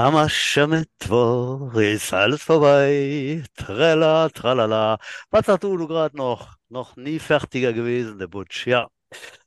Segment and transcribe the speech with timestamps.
[0.00, 3.44] Am Aschermittwoch ist alles vorbei.
[3.54, 4.98] Trella, tralala.
[5.30, 6.56] Was sagst du, du gerade noch?
[6.70, 8.66] Noch nie fertiger gewesen, der Butch.
[8.66, 8.88] Ja,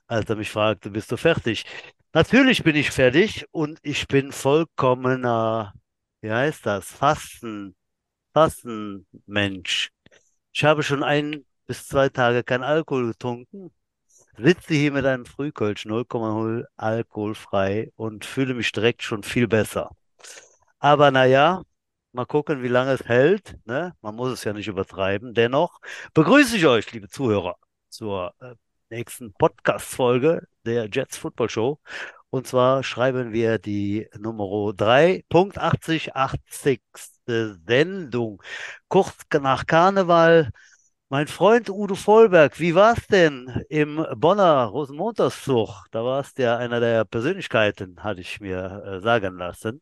[0.06, 1.66] als er mich fragte, bist du fertig?
[2.14, 5.74] Natürlich bin ich fertig und ich bin vollkommener,
[6.22, 6.86] wie heißt das?
[6.86, 7.76] Fasten,
[8.34, 9.90] Fastenmensch.
[10.54, 13.72] Ich habe schon ein bis zwei Tage kein Alkohol getrunken,
[14.38, 19.90] sitze hier mit einem Frühkölsch 0,0 alkoholfrei und fühle mich direkt schon viel besser.
[20.84, 21.64] Aber naja,
[22.12, 23.56] mal gucken, wie lange es hält.
[23.66, 23.96] Ne?
[24.02, 25.34] Man muss es ja nicht übertreiben.
[25.34, 25.80] Dennoch
[26.14, 27.56] begrüße ich euch, liebe Zuhörer,
[27.90, 28.56] zur äh,
[28.90, 31.80] nächsten Podcast-Folge der Jets Football Show.
[32.32, 36.82] Und zwar schreiben wir die Nummer 3.8080.
[37.66, 38.44] Sendung.
[38.90, 40.50] Kurz nach Karneval.
[41.10, 45.86] Mein Freund Udo Vollberg, wie war es denn im Bonner Rosenmontagszug?
[45.92, 49.82] Da warst du ja einer der Persönlichkeiten, hatte ich mir äh, sagen lassen.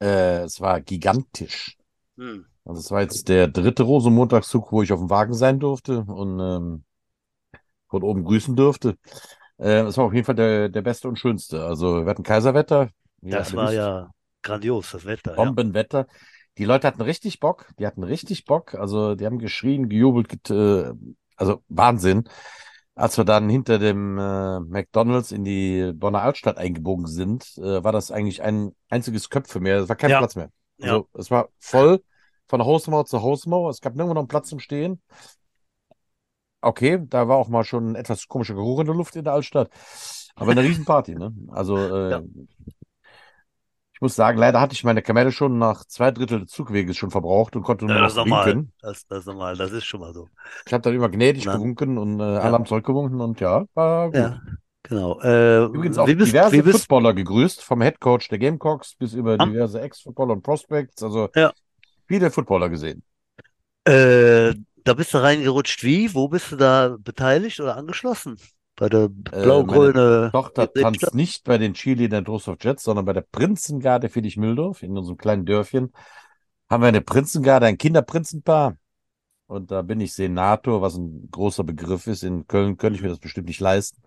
[0.00, 1.76] Äh, es war gigantisch.
[2.16, 2.46] Hm.
[2.64, 6.40] Also es war jetzt der dritte Rosenmontagszug, wo ich auf dem Wagen sein durfte und
[6.40, 6.84] ähm,
[7.88, 8.96] von oben grüßen durfte.
[9.58, 11.64] Äh, es war auf jeden Fall der, der beste und schönste.
[11.64, 12.90] Also wir hatten Kaiserwetter.
[13.20, 13.76] Das war wisst.
[13.76, 14.10] ja
[14.42, 15.32] grandios, das Wetter.
[15.32, 15.36] Ja.
[15.36, 16.06] Bombenwetter.
[16.58, 17.70] Die Leute hatten richtig Bock.
[17.78, 18.74] Die hatten richtig Bock.
[18.74, 20.92] Also die haben geschrien, gejubelt, get, äh,
[21.36, 22.28] also Wahnsinn.
[22.96, 27.92] Als wir dann hinter dem äh, McDonald's in die Bonner Altstadt eingebogen sind, äh, war
[27.92, 29.76] das eigentlich ein einziges Köpfe mehr.
[29.80, 30.18] Es war kein Ja.
[30.18, 30.50] Platz mehr.
[30.78, 30.88] Ja.
[30.92, 32.02] Also es war voll
[32.48, 33.68] von Hausmauer zu Hausmauer.
[33.70, 35.02] Es gab nirgendwo noch einen Platz zum Stehen.
[36.62, 39.34] Okay, da war auch mal schon ein etwas komischer Geruch in der Luft in der
[39.34, 39.70] Altstadt.
[40.34, 41.34] Aber eine Riesenparty, ne?
[41.48, 42.22] Also äh, Ja.
[43.96, 47.10] Ich muss sagen, leider hatte ich meine Kamelle schon nach zwei Drittel des Zugweges schon
[47.10, 48.72] verbraucht und konnte nur Ja, das noch winken.
[48.80, 49.56] Das, das ist normal.
[49.56, 50.28] Das ist schon mal so.
[50.66, 51.52] Ich habe dann immer gnädig Na.
[51.52, 54.16] gewunken und äh, alle haben zurückgewunken und ja, war gut.
[54.18, 54.40] Ja,
[54.82, 55.20] genau.
[55.20, 59.44] Äh, Übrigens auch bist, diverse bist, Footballer gegrüßt, vom Headcoach der Gamecocks bis über Ah.
[59.46, 61.02] diverse Ex-Footballer und Prospects.
[61.02, 61.52] Also Ja.
[62.08, 63.02] viele Footballer gesehen.
[63.84, 64.54] äh,
[64.84, 65.82] da bist du reingerutscht.
[65.82, 66.14] Wie?
[66.14, 68.38] Wo bist du da beteiligt oder angeschlossen?
[68.76, 73.22] Bei der Äh, blau-grüne Tochter tanzt nicht bei den Cheerleadern Trostorf Jets, sondern bei der
[73.22, 75.92] Prinzengarde Fiedich-Mühldorf in unserem kleinen Dörfchen.
[76.68, 78.76] Haben wir eine Prinzengarde, ein Kinderprinzenpaar.
[79.46, 82.22] Und da bin ich Senator, was ein großer Begriff ist.
[82.22, 84.02] In Köln könnte ich mir das bestimmt nicht leisten.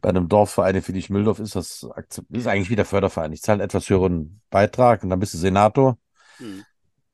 [0.00, 1.88] Bei einem Dorfverein in Fiedich-Mühldorf ist das
[2.30, 3.32] ist eigentlich wie der Förderverein.
[3.32, 5.96] Ich zahle einen etwas höheren Beitrag und dann bist du Senator.
[6.38, 6.64] Hm.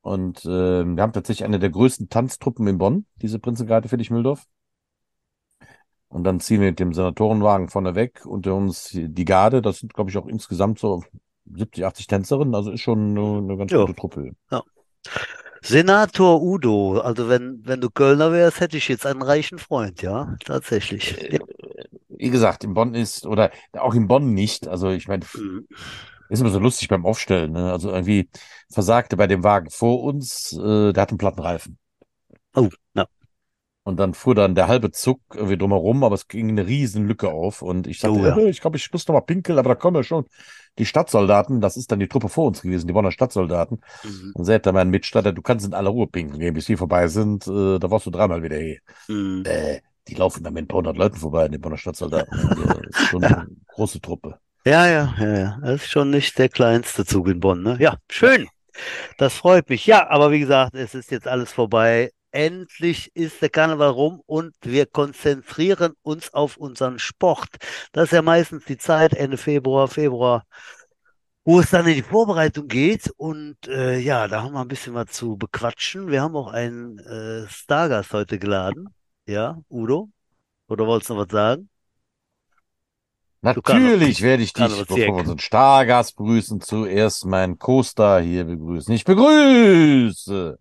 [0.00, 4.46] Und äh, wir haben tatsächlich eine der größten Tanztruppen in Bonn, diese Prinzengarde Fiedich-Mühldorf.
[6.12, 8.26] Und dann ziehen wir mit dem Senatorenwagen vorne weg.
[8.26, 11.02] Unter uns die Garde, das sind, glaube ich, auch insgesamt so
[11.50, 12.54] 70, 80 Tänzerinnen.
[12.54, 13.80] Also ist schon eine, eine ganz Ja.
[13.80, 14.32] gute Truppe.
[15.62, 16.98] Senator Udo.
[17.00, 21.32] Also wenn, wenn du Kölner wärst, hätte ich jetzt einen reichen Freund, ja, tatsächlich.
[21.32, 21.38] Äh,
[22.08, 24.68] Wie gesagt, in Bonn ist, oder auch in Bonn nicht.
[24.68, 25.66] Also ich meine, Hm.
[26.28, 27.52] ist immer so lustig beim Aufstellen.
[27.52, 27.72] Ne?
[27.72, 28.28] Also irgendwie
[28.70, 31.78] versagte bei dem Wagen vor uns, äh, der hat einen platten Reifen.
[32.54, 33.06] Oh, ja.
[33.84, 37.30] Und dann fuhr dann der halbe Zug irgendwie drumherum, aber es ging eine riesen Lücke
[37.30, 37.62] auf.
[37.62, 38.36] Und ich sagte, Oh, ja.
[38.38, 40.24] ich glaube, ich muss noch mal pinkeln, aber da kommen ja schon
[40.78, 41.60] die Stadtsoldaten.
[41.60, 43.80] Das ist dann die Truppe vor uns gewesen, die Bonner Stadtsoldaten.
[44.04, 44.32] Mhm.
[44.34, 47.46] Und sagte mein Mitstatter, du kannst in aller Ruhe pinkeln gehen, bis die vorbei sind.
[47.46, 48.78] Äh, da warst du dreimal wieder hier.
[49.06, 49.42] Hm.
[49.46, 52.38] Äh, die laufen dann mit ein paar hundert Leuten vorbei, die Bonner Stadtsoldaten.
[52.92, 54.38] Das ist schon eine große Truppe.
[54.64, 55.58] Ja, ja, ja, ja.
[55.60, 57.76] Das ist schon nicht der kleinste Zug in Bonn, ne?
[57.80, 58.46] Ja, schön.
[59.18, 59.86] Das freut mich.
[59.86, 62.10] Ja, aber wie gesagt, es ist jetzt alles vorbei.
[62.32, 67.48] Endlich ist der Karneval rum und wir konzentrieren uns auf unseren Sport.
[67.92, 70.46] Das ist ja meistens die Zeit, Ende Februar, Februar,
[71.44, 73.10] wo es dann in die Vorbereitung geht.
[73.18, 76.08] Und äh, ja, da haben wir ein bisschen was zu bequatschen.
[76.08, 78.88] Wir haben auch einen äh, Stargast heute geladen.
[79.26, 80.08] Ja, Udo?
[80.68, 81.68] Oder wolltest du noch was sagen?
[83.42, 88.94] Natürlich werde ich dich, bevor wir unseren Stargast begrüßen, zuerst meinen Co-Star hier begrüßen.
[88.94, 90.58] Ich begrüße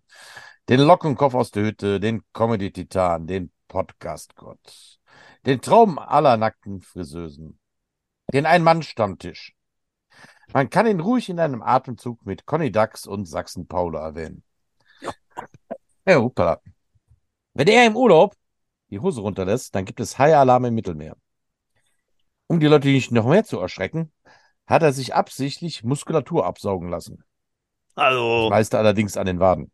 [0.68, 4.98] den Lockenkopf aus der Hütte, den Comedy-Titan, den Podcast-Gott,
[5.46, 7.58] den Traum aller nackten Friseusen,
[8.32, 9.54] den Ein-Mann-Stammtisch.
[10.52, 14.44] Man kann ihn ruhig in einem Atemzug mit Conny Dax und Sachsen Paula erwähnen.
[16.06, 16.60] Ja, hoppala.
[17.54, 18.34] Wenn er im Urlaub
[18.90, 21.16] die Hose runterlässt, dann gibt es High-Alarm im Mittelmeer.
[22.46, 24.12] Um die Leute nicht noch mehr zu erschrecken,
[24.66, 27.24] hat er sich absichtlich Muskulatur absaugen lassen.
[27.94, 29.70] Das Also, meiste allerdings an den Waden.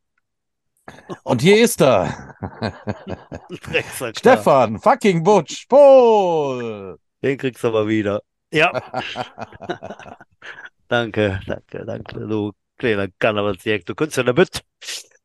[1.23, 2.35] Und hier ist er.
[4.17, 6.99] Stefan fucking Butch Pohl.
[7.23, 8.23] Den kriegst du aber wieder.
[8.53, 8.73] Ja.
[10.89, 14.65] Danke, danke, danke, du kleiner Karnevalsjäger, du kannst ja damit.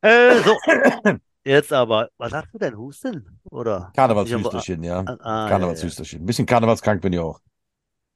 [0.02, 0.58] Äh, so.
[1.46, 3.40] Jetzt aber, was hast du denn, Husten?
[3.46, 3.92] Oder?
[3.96, 5.06] Karnevalshüsterchen, ja.
[5.22, 5.48] Ah.
[5.48, 6.22] Karnevalshüsterchen.
[6.22, 7.40] Ein bisschen karnevalskrank bin ich auch.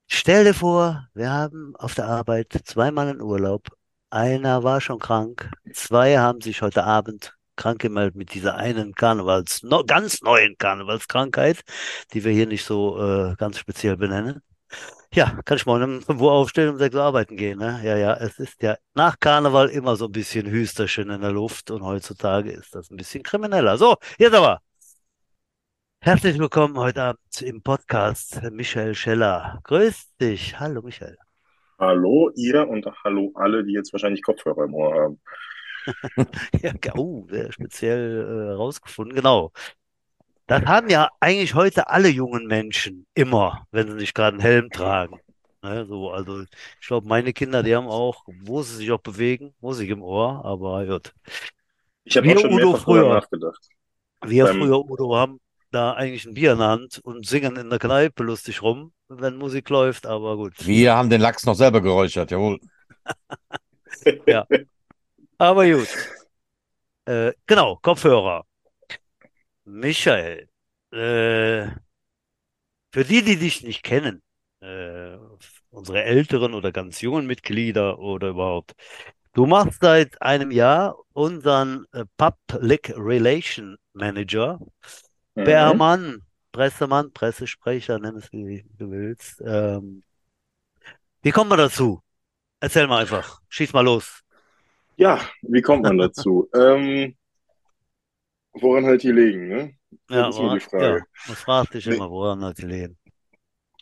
[0.08, 3.68] Stell dir vor, wir haben auf der Arbeit zwei Mann in Urlaub.
[4.10, 5.50] Einer war schon krank.
[5.74, 11.62] Zwei haben sich heute Abend krank gemeldet mit dieser einen Karnevals, no, ganz neuen Karnevalskrankheit,
[12.14, 14.42] die wir hier nicht so äh, ganz speziell benennen.
[15.14, 17.80] Ja, kann ich morgen um wo aufstehen, um sechs Uhr arbeiten gehen, ne?
[17.84, 21.72] Ja, ja, es ist ja nach Karneval immer so ein bisschen Hüsterchen in der Luft
[21.72, 23.78] und heutzutage ist das ein bisschen krimineller.
[23.78, 24.62] So, jetzt aber.
[26.02, 29.60] Herzlich willkommen heute Abend im Podcast Michael Scheller.
[29.64, 30.60] Grüß dich.
[30.60, 31.18] Hallo Michael.
[31.80, 35.22] Hallo ihr und hallo alle, die jetzt wahrscheinlich Kopfhörer im Ohr haben.
[36.62, 39.16] Ja, oh, sehr speziell äh, rausgefunden.
[39.16, 39.52] Genau.
[40.48, 44.70] Das haben ja eigentlich heute alle jungen Menschen immer, wenn sie nicht gerade einen Helm
[44.70, 45.20] tragen.
[45.62, 49.54] Ne, so, also ich glaube, meine Kinder, die haben auch, wo sie sich auch bewegen,
[49.60, 51.14] Musik im Ohr, aber gut.
[52.06, 53.60] Ich habe Wir auch schon Udo früher, nachgedacht.
[54.26, 55.40] wir Beim, früher, Udo, haben
[55.72, 59.36] da eigentlich ein Bier in der Hand und singen in der Kneipe lustig rum, wenn
[59.36, 60.54] Musik läuft, aber gut.
[60.66, 62.60] Wir haben den Lachs noch selber geräuchert, jawohl.
[64.28, 64.46] Ja,
[65.38, 65.88] aber gut.
[67.06, 68.46] Äh, genau, Kopfhörer.
[69.66, 70.48] Michael,
[70.92, 71.68] äh,
[72.92, 74.22] für die, die dich nicht kennen,
[74.62, 75.18] äh,
[75.70, 78.74] unsere älteren oder ganz jungen Mitglieder oder überhaupt,
[79.34, 84.60] du machst seit einem Jahr unseren äh, Public Relation Manager,
[85.36, 85.44] mhm.
[85.44, 89.42] PR-Mann, Pressemann, Pressesprecher, nenn es wie du willst.
[89.46, 90.04] Ähm,
[91.22, 92.02] wie kommt man dazu?
[92.60, 94.24] Erzähl mal einfach, schieß mal los.
[94.98, 96.50] Ja, wie kommt man dazu?
[96.54, 97.16] Ähm,
[98.54, 99.74] woran halt die liegen, ne?
[100.10, 101.06] Das Ja, ist die woran, ja, Frage.
[101.24, 102.98] man fragt dich Nee, immer, woran hat die Lehen?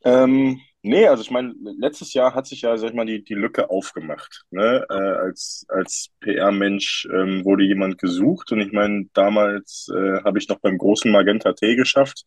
[0.03, 3.33] ähm, nee, also ich meine, letztes Jahr hat sich ja, sag ich mal, die, die
[3.33, 4.44] Lücke aufgemacht.
[4.51, 4.85] Ne?
[4.89, 10.47] Äh, als als PR-Mensch ähm, wurde jemand gesucht und ich meine, damals äh, habe ich
[10.50, 12.25] noch beim großen Magenta T geschafft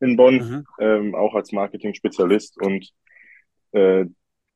[0.00, 0.66] in Bonn, Mhm.
[0.80, 2.90] ähm, auch als Marketing-Spezialist und
[3.72, 4.06] äh,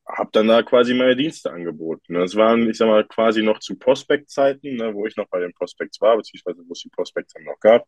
[0.06, 2.15] habe dann da quasi meine Dienste angeboten.
[2.15, 5.53] Das waren, ich sag mal, quasi noch zu Prospect-Zeiten, ne, wo ich noch bei den
[5.55, 7.87] Prospects war, beziehungsweise wo es die Prospects dann noch gab.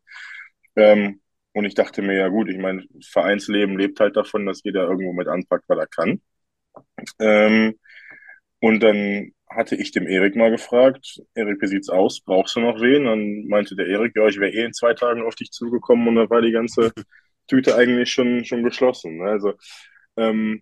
[0.75, 1.21] Ähm,
[1.53, 5.13] und ich dachte mir, ja gut, ich meine, Vereinsleben lebt halt davon, dass jeder irgendwo
[5.13, 6.21] mit anpackt, weil er kann.
[7.19, 7.79] Ähm,
[8.59, 12.21] und dann hatte ich dem Erik mal gefragt, Erik, wie sieht's aus?
[12.21, 13.05] Brauchst du noch wen?
[13.05, 16.15] Dann meinte der Erik, ja, ich wäre eh in zwei Tagen auf dich zugekommen und
[16.15, 16.91] da war die ganze
[17.47, 19.17] Tüte eigentlich schon, schon geschlossen.
[19.17, 19.25] Ne?
[19.31, 19.53] Also
[20.17, 20.61] ähm,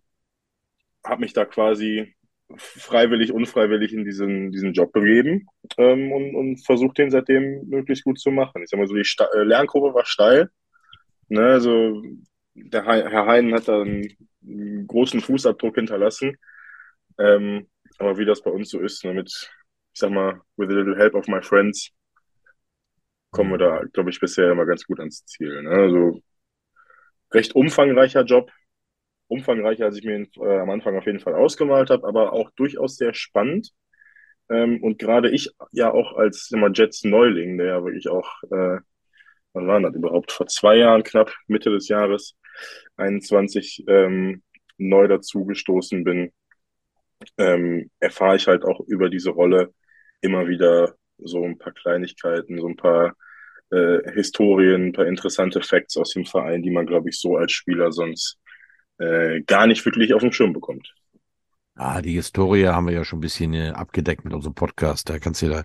[1.05, 2.15] habe mich da quasi
[2.57, 5.47] freiwillig, unfreiwillig in diesen, diesen Job begeben
[5.77, 8.61] ähm, und, und versucht den seitdem möglichst gut zu machen.
[8.61, 10.49] Ich sag mal so, die Sta äh, Lernkurve war steil.
[11.27, 11.41] Ne?
[11.41, 12.03] Also
[12.53, 16.37] der Hei- Herr Heinen hat da einen, einen großen Fußabdruck hinterlassen.
[17.17, 17.67] Ähm,
[17.97, 20.97] aber wie das bei uns so ist, ne, mit, ich sag mal, with a little
[20.97, 21.91] help of my friends,
[23.31, 25.63] kommen wir da, glaube ich, bisher immer ganz gut ans Ziel.
[25.63, 25.69] Ne?
[25.69, 26.21] Also
[27.33, 28.51] recht umfangreicher Job,
[29.27, 32.51] umfangreicher, als ich mir ihn äh, am Anfang auf jeden Fall ausgemalt habe, aber auch
[32.51, 33.71] durchaus sehr spannend.
[34.49, 38.79] Ähm, und gerade ich ja auch als immer Jets Neuling, der ja wirklich auch, äh,
[39.53, 40.31] wann war das überhaupt?
[40.31, 42.35] Vor zwei Jahren knapp, Mitte des Jahres
[42.97, 44.43] 21, ähm,
[44.77, 46.31] neu dazugestoßen bin,
[47.37, 49.73] ähm, erfahre ich halt auch über diese Rolle
[50.21, 53.15] immer wieder so ein paar Kleinigkeiten, so ein paar
[53.71, 57.51] äh, Historien, ein paar interessante Facts aus dem Verein, die man, glaube ich, so als
[57.51, 58.37] Spieler sonst
[58.97, 60.93] äh, gar nicht wirklich auf dem Schirm bekommt.
[61.77, 65.09] Ah, die Historie haben wir ja schon ein bisschen äh, abgedeckt mit unserem Podcast.
[65.09, 65.63] Da kannst du da,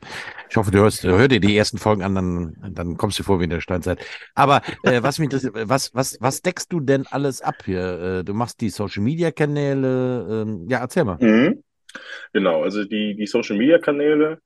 [0.48, 3.38] ich hoffe, du hörst, hör dir die ersten Folgen an, dann, dann kommst du vor
[3.38, 4.04] wie in der Steinzeit.
[4.34, 8.00] Aber äh, was mich interessiert, was, was, was deckst du denn alles ab hier?
[8.00, 11.18] Äh, du machst die Social Media Kanäle, ähm, ja, erzähl mal.
[11.20, 11.62] Mhm.
[12.32, 14.40] Genau, also die, die Social Media Kanäle,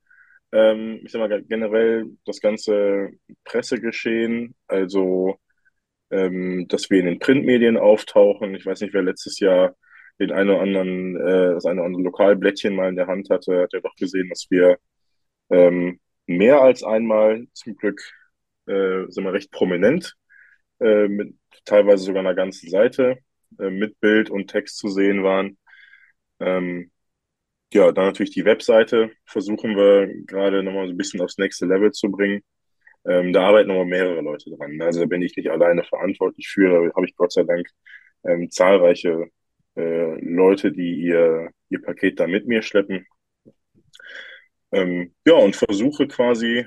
[0.52, 3.08] ähm, ich sag mal generell das ganze
[3.44, 5.38] Pressegeschehen, also
[6.14, 8.54] ähm, dass wir in den Printmedien auftauchen.
[8.54, 9.76] Ich weiß nicht, wer letztes Jahr
[10.20, 13.62] den einen oder anderen, äh, das eine oder andere Lokalblättchen mal in der Hand hatte,
[13.62, 14.78] hat ja doch gesehen, dass wir
[15.50, 18.00] ähm, mehr als einmal zum Glück
[18.66, 20.14] äh, sind wir recht prominent,
[20.80, 23.18] äh, mit teilweise sogar einer ganzen Seite
[23.58, 25.58] äh, mit Bild und Text zu sehen waren.
[26.40, 26.92] Ähm,
[27.72, 31.92] ja, dann natürlich die Webseite versuchen wir gerade nochmal so ein bisschen aufs nächste Level
[31.92, 32.42] zu bringen.
[33.06, 34.80] Ähm, da arbeiten nochmal mehrere Leute dran.
[34.80, 36.70] Also da bin ich nicht alleine verantwortlich für.
[36.70, 37.68] Da habe ich Gott sei Dank
[38.24, 39.28] ähm, zahlreiche
[39.76, 43.06] äh, Leute, die ihr, ihr Paket da mit mir schleppen.
[44.72, 46.66] Ähm, ja, und versuche quasi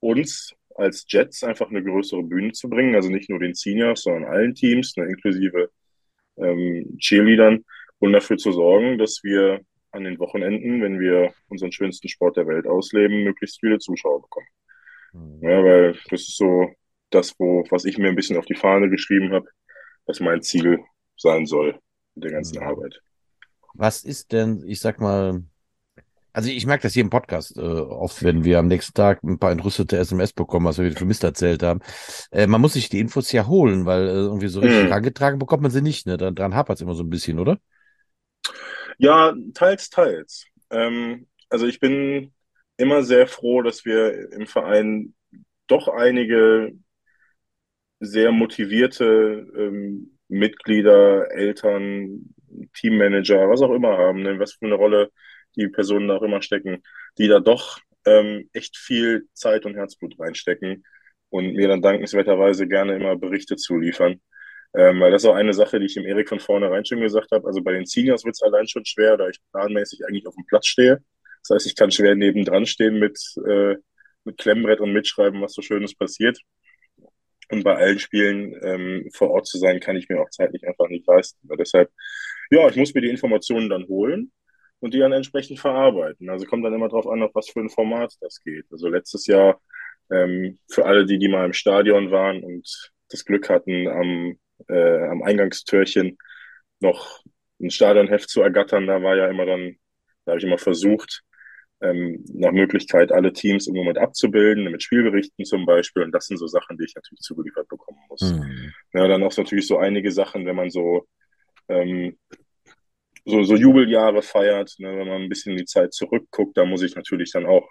[0.00, 2.94] uns als Jets einfach eine größere Bühne zu bringen.
[2.94, 5.70] Also nicht nur den Seniors, sondern allen Teams, ne, inklusive
[6.36, 7.64] ähm, Cheerleadern
[7.98, 9.60] und dafür zu sorgen, dass wir
[9.92, 14.46] an den Wochenenden, wenn wir unseren schönsten Sport der Welt ausleben, möglichst viele Zuschauer bekommen.
[15.12, 16.70] Ja, weil das ist so
[17.10, 19.46] das, wo, was ich mir ein bisschen auf die Fahne geschrieben habe,
[20.06, 20.80] was mein Ziel
[21.16, 21.78] sein soll
[22.14, 22.66] mit der ganzen mhm.
[22.66, 23.00] Arbeit.
[23.74, 25.42] Was ist denn, ich sag mal,
[26.32, 29.38] also ich merke das hier im Podcast äh, oft, wenn wir am nächsten Tag ein
[29.38, 31.80] paar entrüstete SMS bekommen, was wir für Mist erzählt haben.
[32.30, 34.92] Äh, man muss sich die Infos ja holen, weil äh, irgendwie so richtig mhm.
[34.92, 36.06] angetragen bekommt man sie nicht.
[36.06, 36.16] Ne?
[36.16, 37.58] Daran, daran hapert es immer so ein bisschen, oder?
[38.98, 40.46] Ja, teils, teils.
[40.70, 42.32] Ähm, also ich bin
[42.76, 45.14] immer sehr froh, dass wir im Verein
[45.66, 46.72] doch einige
[48.00, 52.34] sehr motivierte ähm, Mitglieder, Eltern,
[52.74, 54.38] Teammanager, was auch immer haben, ne?
[54.38, 55.10] was für eine Rolle
[55.56, 56.82] die Personen da auch immer stecken,
[57.18, 60.84] die da doch ähm, echt viel Zeit und Herzblut reinstecken
[61.28, 64.20] und mir dann dankenswerterweise gerne immer Berichte zuliefern.
[64.74, 67.30] Ähm, weil das ist auch eine Sache, die ich dem Erik von vornherein schon gesagt
[67.32, 67.46] habe.
[67.46, 70.46] Also bei den Seniors wird es allein schon schwer, da ich planmäßig eigentlich auf dem
[70.46, 71.02] Platz stehe.
[71.42, 73.76] Das heißt, ich kann schwer nebendran stehen mit, äh,
[74.24, 76.38] mit Klemmbrett und mitschreiben, was so Schönes passiert.
[77.50, 80.88] Und bei allen Spielen ähm, vor Ort zu sein, kann ich mir auch zeitlich einfach
[80.88, 81.46] nicht leisten.
[81.50, 81.90] Und deshalb,
[82.50, 84.32] ja, ich muss mir die Informationen dann holen
[84.80, 86.30] und die dann entsprechend verarbeiten.
[86.30, 88.66] Also kommt dann immer darauf an, auf was für ein Format das geht.
[88.70, 89.60] Also letztes Jahr,
[90.10, 95.08] ähm, für alle, die, die mal im Stadion waren und das Glück hatten, am, äh,
[95.08, 96.16] am Eingangstürchen
[96.80, 97.22] noch
[97.60, 99.76] ein Stadionheft zu ergattern, da war ja immer dann,
[100.24, 101.22] da habe ich immer versucht,
[101.82, 106.04] ähm, nach Möglichkeit alle Teams im Moment abzubilden, mit Spielberichten zum Beispiel.
[106.04, 108.22] Und das sind so Sachen, die ich natürlich zugeliefert bekommen muss.
[108.22, 108.72] Mhm.
[108.94, 111.06] Ja, dann auch natürlich so einige Sachen, wenn man so,
[111.68, 112.16] ähm,
[113.24, 116.82] so, so Jubeljahre feiert, ne, wenn man ein bisschen in die Zeit zurückguckt, da muss
[116.82, 117.68] ich natürlich dann auch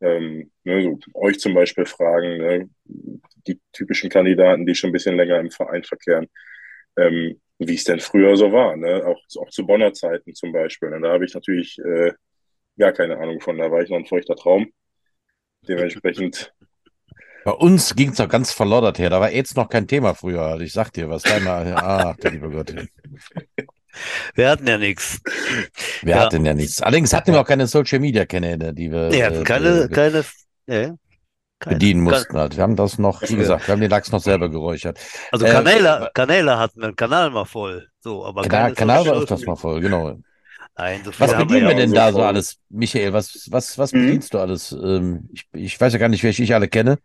[0.00, 5.16] ähm, ne, so euch zum Beispiel fragen, ne, die typischen Kandidaten, die schon ein bisschen
[5.16, 6.28] länger im Verein verkehren,
[6.96, 9.04] ähm, wie es denn früher so war, ne?
[9.06, 10.92] auch, auch zu Bonner Zeiten zum Beispiel.
[10.92, 12.12] Und da habe ich natürlich äh,
[12.78, 13.58] gar keine Ahnung von.
[13.58, 14.72] Da war ich noch ein feuchter Traum.
[15.68, 16.52] Dementsprechend.
[17.44, 19.10] Bei uns ging es doch ganz verloddert her.
[19.10, 20.42] Da war jetzt noch kein Thema früher.
[20.42, 21.74] Also ich sag dir, was da mal.
[21.74, 22.72] Ah, der liebe Gott.
[24.34, 25.20] Wir hatten ja nichts.
[26.02, 26.20] Wir ja.
[26.20, 26.80] hatten ja nichts.
[26.80, 29.10] Allerdings hatten wir auch keine Social Media Kanäle, die wir.
[29.22, 30.24] Hatten keine, äh, keine,
[30.66, 30.94] ja,
[31.58, 32.38] keine, bedienen mussten.
[32.38, 32.56] Halt.
[32.56, 34.98] Wir haben das noch, wie gesagt, wir haben den Lachs noch selber geräuchert.
[35.30, 37.86] Also Kanäle, äh, Kanäle hatten wir, Kanal mal voll.
[38.00, 40.16] So, aber Kanal, Kanal war öfters mal voll, genau.
[40.76, 43.12] Nein, so was bedienen wir, denn da so alles, Michael?
[43.12, 44.06] Was, was, was mhm.
[44.06, 44.72] bedienst du alles?
[44.72, 46.98] Ähm, ich, ich weiß ja gar nicht, welche ich alle kenne.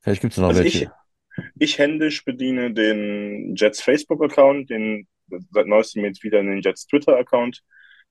[0.00, 0.92] Vielleicht gibt es noch also welche.
[1.36, 5.08] Ich, ich händisch bediene den Jets Facebook-Account, den
[5.50, 7.62] seit neuestem jetzt wieder den Jets Twitter-Account.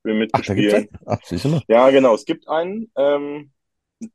[0.04, 0.90] Will mitbespielen.
[1.06, 1.62] Ach, Ach?
[1.68, 2.92] Ja, genau, es gibt einen.
[2.98, 3.52] Ähm,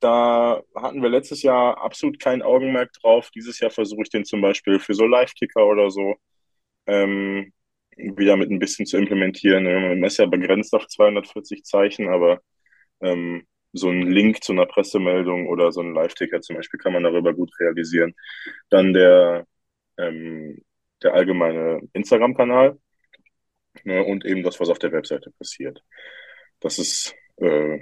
[0.00, 3.30] da hatten wir letztes Jahr absolut kein Augenmerk drauf.
[3.34, 6.16] Dieses Jahr versuche ich den zum Beispiel für so Live-Ticker oder so
[6.86, 7.52] ähm,
[7.96, 9.64] wieder mit ein bisschen zu implementieren.
[9.64, 12.40] Man ist ja begrenzt auf 240 Zeichen, aber
[13.00, 17.02] ähm, so ein Link zu einer Pressemeldung oder so ein Live-Ticker zum Beispiel kann man
[17.02, 18.14] darüber gut realisieren.
[18.70, 19.46] Dann der,
[19.98, 20.62] ähm,
[21.02, 22.78] der allgemeine Instagram-Kanal
[23.84, 25.82] ne, und eben das, was auf der Webseite passiert.
[26.60, 27.14] Das ist.
[27.36, 27.80] Äh,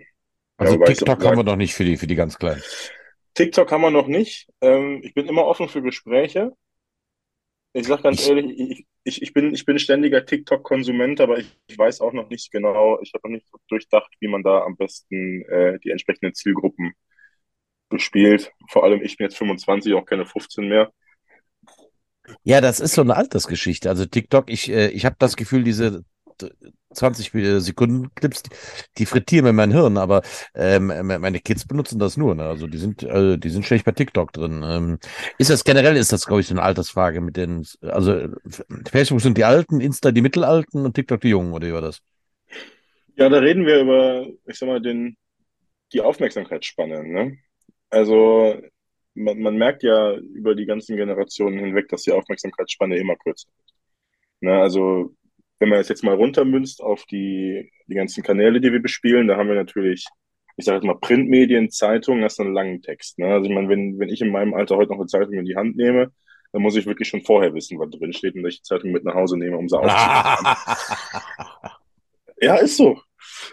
[0.56, 2.62] also ja, TikTok haben wir noch nicht für die, für die ganz Kleinen.
[3.34, 4.48] TikTok haben wir noch nicht.
[4.60, 6.52] Ähm, ich bin immer offen für Gespräche.
[7.76, 11.48] Ich sag ganz ich, ehrlich, ich, ich, ich, bin, ich bin ständiger TikTok-Konsument, aber ich,
[11.66, 14.76] ich, weiß auch noch nicht genau, ich habe noch nicht durchdacht, wie man da am
[14.76, 16.92] besten äh, die entsprechenden Zielgruppen
[17.88, 18.52] bespielt.
[18.70, 20.92] Vor allem, ich bin jetzt 25, auch keine 15 mehr.
[22.44, 23.88] Ja, das ist so eine Altersgeschichte.
[23.88, 26.04] Also TikTok, ich, äh, ich habe das Gefühl, diese
[26.92, 27.30] 20
[27.62, 28.42] Sekunden Clips,
[28.98, 30.22] die frittieren mir mein Hirn, aber
[30.54, 32.34] ähm, meine Kids benutzen das nur.
[32.34, 32.44] Ne?
[32.44, 34.62] Also die sind, äh, die sind schlecht bei TikTok drin.
[34.64, 34.98] Ähm,
[35.38, 38.28] ist das generell, ist das, glaube ich, so eine Altersfrage mit den, also
[38.90, 42.00] Facebook sind die Alten, Insta die Mittelalten und TikTok die Jungen, oder wie war das?
[43.16, 45.16] Ja, da reden wir über, ich sag mal, den,
[45.92, 47.04] die Aufmerksamkeitsspanne.
[47.04, 47.38] Ne?
[47.90, 48.60] Also
[49.14, 53.74] man, man merkt ja über die ganzen Generationen hinweg, dass die Aufmerksamkeitsspanne immer kürzer wird.
[54.40, 54.60] Ne?
[54.60, 55.14] Also
[55.64, 59.38] wenn man es jetzt mal runtermünzt auf die, die ganzen Kanäle, die wir bespielen, da
[59.38, 60.04] haben wir natürlich,
[60.58, 63.18] ich sage jetzt mal, Printmedien, Zeitungen, das ist einen langen Text.
[63.18, 63.28] Ne?
[63.28, 65.56] Also ich meine, wenn, wenn ich in meinem Alter heute noch eine Zeitung in die
[65.56, 66.12] Hand nehme,
[66.52, 69.14] dann muss ich wirklich schon vorher wissen, was drin steht und die Zeitung mit nach
[69.14, 70.56] Hause nehme, um sie aufzuschreiben.
[72.42, 73.00] ja, ist so.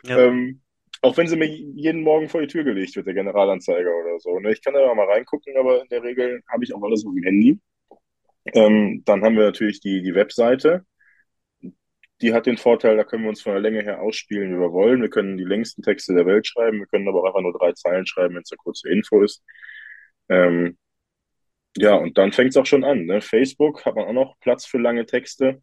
[0.04, 0.20] Ja.
[0.20, 0.62] Ähm,
[1.02, 4.38] auch wenn sie mir jeden Morgen vor die Tür gelegt wird, der Generalanzeiger oder so.
[4.38, 4.52] Ne?
[4.52, 7.24] Ich kann da mal reingucken, aber in der Regel habe ich auch alles auf dem
[7.24, 7.58] Handy.
[8.54, 10.86] Ähm, dann haben wir natürlich die, die Webseite
[12.22, 14.72] die hat den Vorteil, da können wir uns von der Länge her ausspielen, wie wir
[14.72, 15.02] wollen.
[15.02, 17.74] Wir können die längsten Texte der Welt schreiben, wir können aber auch einfach nur drei
[17.74, 19.44] Zeilen schreiben, wenn es eine kurze Info ist.
[20.30, 20.78] Ähm,
[21.78, 23.06] ja, und dann fängt es auch schon an.
[23.06, 23.22] Ne?
[23.22, 25.62] Facebook hat man auch noch Platz für lange Texte,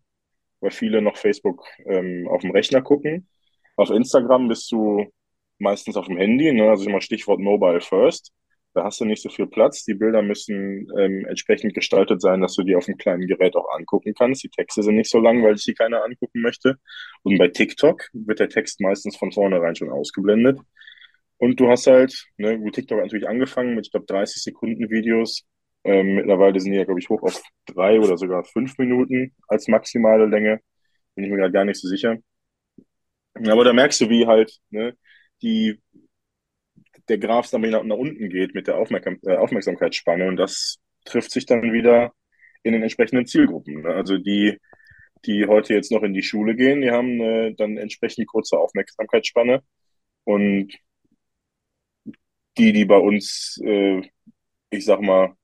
[0.60, 3.28] weil viele noch Facebook ähm, auf dem Rechner gucken.
[3.76, 5.06] Auf Instagram bist du
[5.58, 6.70] meistens auf dem Handy, ne?
[6.70, 8.32] also immer Stichwort Mobile First.
[8.74, 9.84] Da hast du nicht so viel Platz.
[9.84, 13.68] Die Bilder müssen ähm, entsprechend gestaltet sein, dass du die auf dem kleinen Gerät auch
[13.74, 14.44] angucken kannst.
[14.44, 16.76] Die Texte sind nicht so lang, weil sich die keiner angucken möchte.
[17.22, 20.60] Und bei TikTok wird der Text meistens von vornherein schon ausgeblendet.
[21.38, 25.46] Und du hast halt, ne, gut, TikTok natürlich angefangen mit, ich glaube, 30 Sekunden Videos.
[25.84, 29.68] Ähm, mittlerweile sind die ja, glaube ich, hoch auf drei oder sogar fünf Minuten als
[29.68, 30.60] maximale Länge.
[31.14, 32.18] Bin ich mir gerade gar nicht so sicher.
[33.34, 34.96] Aber da merkst du, wie halt ne,
[35.42, 35.80] die,
[37.08, 41.30] der Graph dann nach, nach unten geht mit der Aufmerksam, äh, Aufmerksamkeitsspanne und das trifft
[41.30, 42.12] sich dann wieder
[42.62, 43.82] in den entsprechenden Zielgruppen.
[43.82, 43.88] Ne?
[43.94, 44.58] Also die,
[45.24, 49.62] die heute jetzt noch in die Schule gehen, die haben äh, dann entsprechend kurze Aufmerksamkeitsspanne
[50.24, 50.74] und
[52.58, 54.02] die, die bei uns, äh,
[54.70, 55.34] ich sag mal,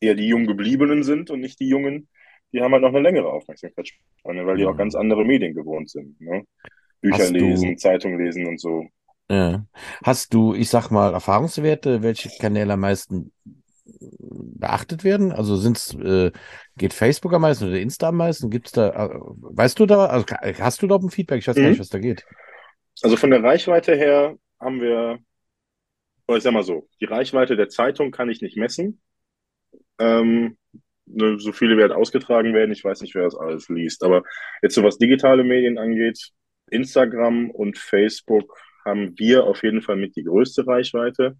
[0.00, 2.08] eher die jung gebliebenen sind und nicht die Jungen,
[2.52, 6.20] die haben halt noch eine längere Aufmerksamkeitsspanne, weil die auch ganz andere Medien gewohnt sind.
[6.20, 6.44] Ne?
[7.00, 8.86] Bücher Hast du- lesen, Zeitung lesen und so.
[9.30, 9.64] Ja.
[10.04, 13.32] Hast du, ich sag mal, Erfahrungswerte, welche Kanäle am meisten
[14.00, 15.32] beachtet werden?
[15.32, 16.32] Also sind's, äh,
[16.76, 18.50] geht Facebook am meisten oder Insta am meisten?
[18.50, 20.26] Gibt's da, äh, weißt du da, also
[20.60, 21.38] hast du da ein Feedback?
[21.40, 21.70] Ich weiß gar Mhm.
[21.70, 22.24] nicht, was da geht.
[23.02, 25.18] Also von der Reichweite her haben wir,
[26.28, 29.00] ich sag mal so, die Reichweite der Zeitung kann ich nicht messen.
[29.98, 30.56] Ähm,
[31.06, 34.02] ne, so viele werden ausgetragen werden, ich weiß nicht, wer das alles liest.
[34.04, 34.22] Aber
[34.62, 36.30] jetzt so was digitale Medien angeht,
[36.70, 38.56] Instagram und Facebook
[38.88, 41.36] haben wir auf jeden Fall mit die größte Reichweite.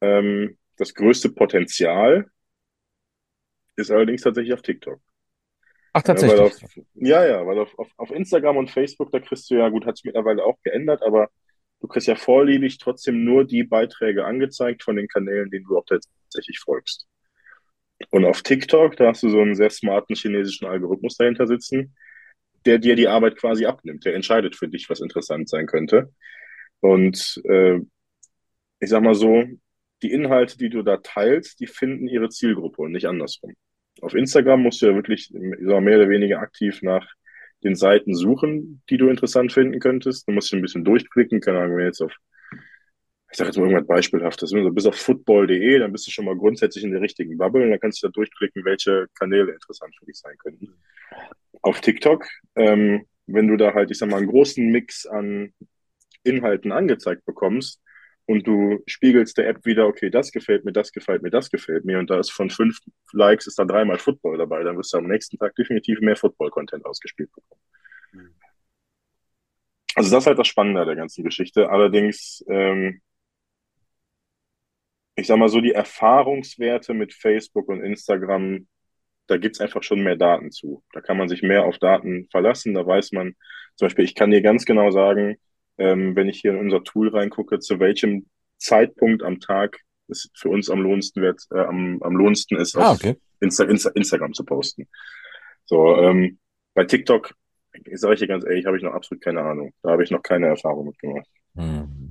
[0.00, 2.26] Ähm, das größte Potenzial
[3.76, 5.00] ist allerdings tatsächlich auf TikTok.
[5.92, 6.40] Ach, Ja, tatsächlich.
[6.40, 9.86] auf, ja, ja, weil auf, auf, auf Instagram und Facebook, da kriegst du ja, gut,
[9.86, 11.30] hat sich mittlerweile auch geändert, aber
[11.80, 15.86] du kriegst ja vorliebig trotzdem nur die Beiträge angezeigt von den Kanälen, denen du auch
[15.86, 17.06] tatsächlich folgst.
[18.10, 21.96] Und auf TikTok, da hast du so einen sehr smarten chinesischen Algorithmus dahinter sitzen,
[22.66, 24.04] der dir die Arbeit quasi abnimmt.
[24.04, 26.12] Der entscheidet für dich, was interessant sein könnte.
[26.80, 27.78] Und äh,
[28.80, 29.44] ich sag mal so,
[30.02, 33.54] die Inhalte, die du da teilst, die finden ihre Zielgruppe und nicht andersrum.
[34.02, 37.06] Auf Instagram musst du ja wirklich mehr oder weniger aktiv nach
[37.64, 40.28] den Seiten suchen, die du interessant finden könntest.
[40.28, 42.14] Du musst dich ein bisschen durchklicken, keine Ahnung, wenn jetzt auf,
[43.30, 46.24] ich sag jetzt mal irgendwas Beispielhaftes, wenn du bist auf football.de, dann bist du schon
[46.24, 49.94] mal grundsätzlich in der richtigen Bubble und dann kannst du da durchklicken, welche Kanäle interessant
[49.98, 50.72] für dich sein könnten.
[51.62, 55.52] Auf TikTok, ähm, wenn du da halt, ich sag mal, einen großen Mix an
[56.22, 57.82] Inhalten angezeigt bekommst
[58.26, 61.84] und du spiegelst der App wieder, okay, das gefällt mir, das gefällt mir, das gefällt
[61.84, 62.78] mir und da ist von fünf
[63.12, 66.84] Likes ist da dreimal Football dabei, dann wirst du am nächsten Tag definitiv mehr Football-Content
[66.84, 67.60] ausgespielt bekommen.
[69.96, 71.70] Also das ist halt das Spannende an der ganzen Geschichte.
[71.70, 73.00] Allerdings, ähm,
[75.16, 78.66] ich sag mal so, die Erfahrungswerte mit Facebook und Instagram,
[79.26, 80.84] da gibt's einfach schon mehr Daten zu.
[80.92, 82.74] Da kann man sich mehr auf Daten verlassen.
[82.74, 83.34] Da weiß man,
[83.76, 85.36] zum Beispiel, ich kann dir ganz genau sagen,
[85.78, 88.26] ähm, wenn ich hier in unser Tool reingucke, zu welchem
[88.58, 92.92] Zeitpunkt am Tag es für uns am lohnendsten wird, äh, am, am lohnendsten ist, Ah,
[92.92, 93.16] auf okay.
[93.40, 94.86] Insta Insta Instagram zu posten.
[95.64, 96.38] So, ähm,
[96.74, 97.34] bei TikTok,
[97.92, 99.72] sage ich dir ganz ehrlich, habe ich noch absolut keine Ahnung.
[99.82, 101.26] Da habe ich noch keine Erfahrung mitgemacht.
[101.56, 102.05] Hm.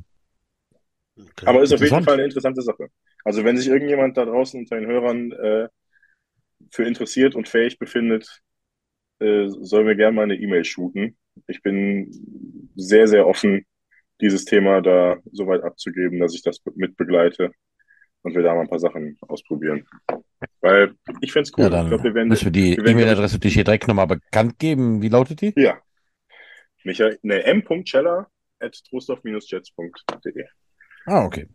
[1.17, 1.45] Okay.
[1.45, 2.03] Aber ist auf jeden.
[2.03, 2.89] Fall eine interessante Sache.
[3.23, 5.67] Also wenn sich irgendjemand da draußen unter den Hörern äh,
[6.71, 8.41] für interessiert und fähig befindet,
[9.19, 11.17] äh, soll mir gerne mal eine E-Mail shooten.
[11.47, 12.11] Ich bin
[12.75, 13.65] sehr, sehr offen,
[14.21, 17.51] dieses Thema da so weit abzugeben, dass ich das mit begleite
[18.23, 19.85] und wir da mal ein paar Sachen ausprobieren.
[20.61, 21.63] Weil ich find's cool.
[21.63, 23.87] Ja, ich dann glaube, wir werden, müssen wir die glaub ich, E-Mail-Adresse natürlich hier direkt
[23.87, 25.01] nochmal bekannt geben.
[25.01, 25.53] Wie lautet die?
[25.55, 25.79] ja.
[26.83, 30.45] Michael, ne, m.celler at trostorf-jets.de.
[31.07, 31.45] Ah, okay.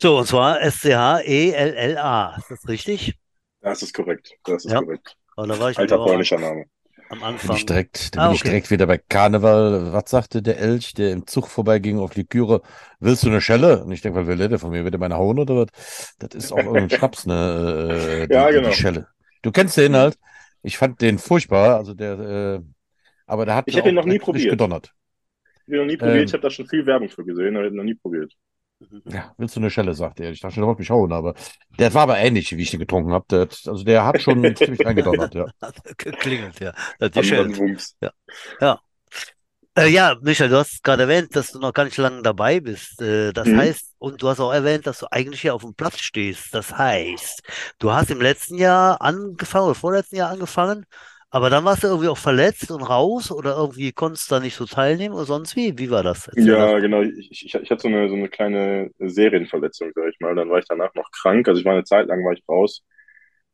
[0.00, 2.36] So, und zwar E S-C-H-E-L-L-A.
[2.38, 3.14] Ist das richtig?
[3.60, 4.32] Das ist korrekt.
[4.44, 4.80] Das ist Ja.
[4.80, 5.16] korrekt.
[5.36, 6.64] Und da war ich Alter polnischer Name.
[7.10, 7.66] am Bin ich Anfang.
[7.66, 8.48] direkt, da Ah, bin ich okay.
[8.48, 9.92] direkt wieder bei Karneval.
[9.92, 12.62] Was sagte der Elch, der im Zug vorbeiging auf Liküre?
[13.00, 13.84] Willst du eine Schelle?
[13.84, 14.84] Und ich denke, was will der von mir?
[14.84, 16.14] Will der meine hauen oder was?
[16.18, 18.24] Das ist auch irgendein Schnaps, ne?
[18.24, 18.68] Äh, die, Ja, genau.
[18.68, 19.08] die Schelle.
[19.42, 20.18] Du kennst den halt.
[20.62, 21.76] Ich fand den furchtbar.
[21.76, 22.60] Also der, äh,
[23.26, 24.50] aber der hat Ich hab ihn noch nie probiert.
[24.50, 24.94] gedonnert.
[25.66, 26.24] Ich habe noch nie probiert, Ähm.
[26.24, 28.32] ich habe da schon viel Werbung für gesehen, aber ich habe noch nie probiert.
[29.06, 30.30] Ja, willst du eine Schelle, sagt er.
[30.30, 31.34] Ich dachte schon, der wollte mich hauen, aber
[31.78, 33.24] der war aber ähnlich, wie ich den getrunken habe.
[33.30, 33.40] Der,
[33.72, 35.46] also der hat schon ziemlich eingedonnert, ja.
[35.62, 36.74] Hat geklingelt, ja.
[37.00, 37.46] An, geschellt.
[37.46, 37.96] an Wumms.
[39.78, 43.00] Äh, ja, Michael, du hast gerade erwähnt, dass du noch gar nicht lange dabei bist.
[43.02, 43.58] Äh, das Mhm.
[43.58, 46.54] heißt, und du hast auch erwähnt, dass du eigentlich hier auf dem Platz stehst.
[46.54, 47.42] Das heißt,
[47.78, 50.86] du hast im letzten Jahr angefangen oder vorletzten Jahr angefangen,
[51.30, 54.66] aber dann warst du irgendwie auch verletzt und raus oder irgendwie konntest da nicht so
[54.66, 55.78] teilnehmen oder sonst wie?
[55.78, 56.28] Wie war das?
[56.28, 56.78] Erzähl Ja, das.
[56.80, 57.00] genau.
[57.02, 60.34] Ich, ich, ich hatte so eine, so eine kleine Serienverletzung, sag ich mal.
[60.34, 61.48] Dann war ich danach noch krank.
[61.48, 62.84] Also ich war eine Zeit lang war ich raus.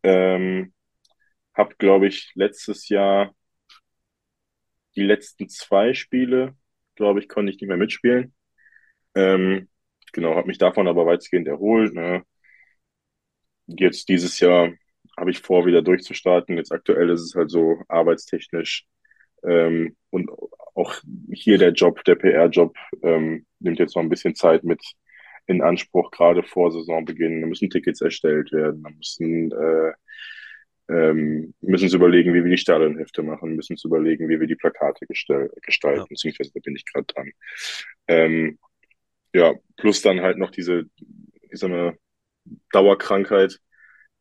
[0.03, 0.75] Ähm,
[1.55, 3.35] hab, glaube ich, letztes Jahr
[4.97, 6.55] die letzten zwei Spiele,
[6.97, 8.35] glaube ich, konnte ich nicht mehr mitspielen.
[9.17, 9.69] Ähm,
[10.13, 11.95] genau, habe mich davon aber weitgehend erholt.
[11.95, 12.25] Ne?
[13.67, 14.73] Jetzt dieses Jahr
[15.17, 16.57] habe ich vor, wieder durchzustarten.
[16.57, 18.87] Jetzt aktuell ist es halt so arbeitstechnisch
[19.45, 20.31] ähm, und
[20.75, 20.95] auch
[21.33, 24.81] hier der Job, der PR-Job, ähm, nimmt jetzt noch ein bisschen Zeit mit
[25.47, 27.41] in Anspruch, gerade vor Saisonbeginn.
[27.41, 29.93] Da müssen Tickets erstellt werden, da müssen, äh,
[30.89, 34.57] ähm, müssen sie überlegen, wie wir die Stadionhefte machen, müssen sie überlegen, wie wir die
[34.57, 36.07] Plakate gestalten, ja.
[36.09, 37.31] beziehungsweise da bin ich gerade dran.
[38.09, 38.59] Ähm,
[39.35, 40.85] ja, plus dann halt noch diese,
[41.51, 41.97] ich sag mal,
[42.73, 43.59] Dauerkrankheit.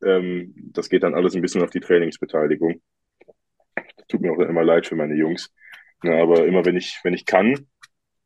[0.04, 2.82] Ähm, das geht dann alles ein bisschen auf die Trainingsbeteiligung.
[4.08, 5.52] Tut mir auch immer leid für meine Jungs.
[6.02, 7.66] Ja, aber immer wenn ich, wenn ich kann,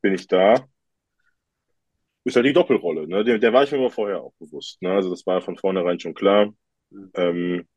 [0.00, 0.66] bin ich da.
[2.24, 3.06] Ist halt die Doppelrolle.
[3.06, 3.22] Ne?
[3.22, 4.82] Der, der war ich mir aber vorher auch bewusst.
[4.82, 4.90] Ne?
[4.92, 6.52] Also das war von vornherein schon klar.
[7.14, 7.68] Ähm,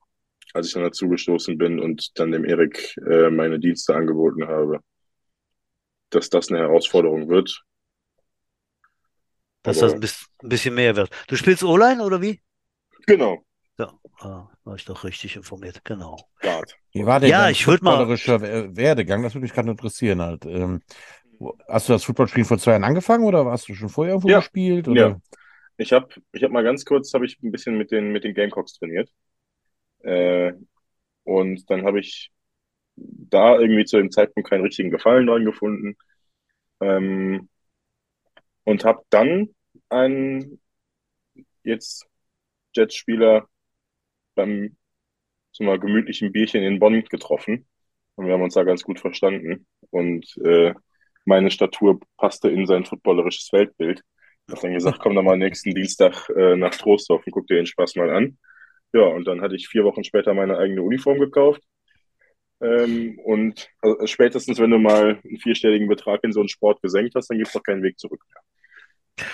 [0.53, 4.79] als ich dann dazu gestoßen bin und dann dem Erik äh, meine Dienste angeboten habe,
[6.09, 7.63] dass das eine Herausforderung wird.
[9.61, 11.09] Dass aber, das ein bisschen mehr wird.
[11.27, 12.41] Du spielst O-Line oder wie?
[13.05, 13.43] Genau.
[13.79, 16.17] Ja, ah, war ich doch richtig informiert, genau.
[16.91, 19.23] Wie war der ja, ich mal Werdegang?
[19.23, 20.45] Das würde mich gerade interessieren halt.
[20.45, 20.81] Ähm,
[21.69, 24.39] hast du das Footballspielen vor zwei Jahren angefangen oder hast du schon vorher irgendwo ja.
[24.39, 24.89] gespielt?
[24.89, 25.07] Oder?
[25.07, 25.21] Ja.
[25.77, 28.33] Ich habe ich hab mal ganz kurz habe ich ein bisschen mit den, mit den
[28.33, 29.09] Gamecocks trainiert.
[29.99, 30.51] Äh,
[31.23, 32.33] und dann habe ich
[32.97, 35.95] da irgendwie zu dem Zeitpunkt keinen richtigen Gefallen dran gefunden.
[36.81, 37.47] Ähm,
[38.65, 39.55] und habe dann
[39.87, 40.59] einen
[41.63, 42.05] jetzt
[42.75, 43.47] Jets-Spieler
[44.39, 44.77] beim
[45.51, 47.65] so mal gemütlichen Bierchen in Bonn getroffen
[48.15, 50.73] und wir haben uns da ganz gut verstanden und äh,
[51.25, 54.01] meine Statur passte in sein footballerisches Weltbild.
[54.47, 57.55] Ich habe dann gesagt, komm doch mal nächsten Dienstag äh, nach Trostorf und guck dir
[57.55, 58.37] den Spaß mal an.
[58.93, 61.61] Ja, und dann hatte ich vier Wochen später meine eigene Uniform gekauft.
[62.61, 67.15] Ähm, und also spätestens, wenn du mal einen vierstelligen Betrag in so einen Sport gesenkt
[67.15, 69.27] hast, dann gibt es doch keinen Weg zurück mehr.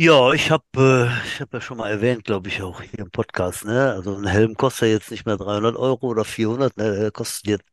[0.00, 3.10] Ja, ich habe äh, ich hab ja schon mal erwähnt, glaube ich, auch hier im
[3.10, 3.94] Podcast, ne?
[3.94, 6.96] Also ein Helm kostet jetzt nicht mehr 300 Euro oder 400, ne?
[7.00, 7.64] Der kostet jetzt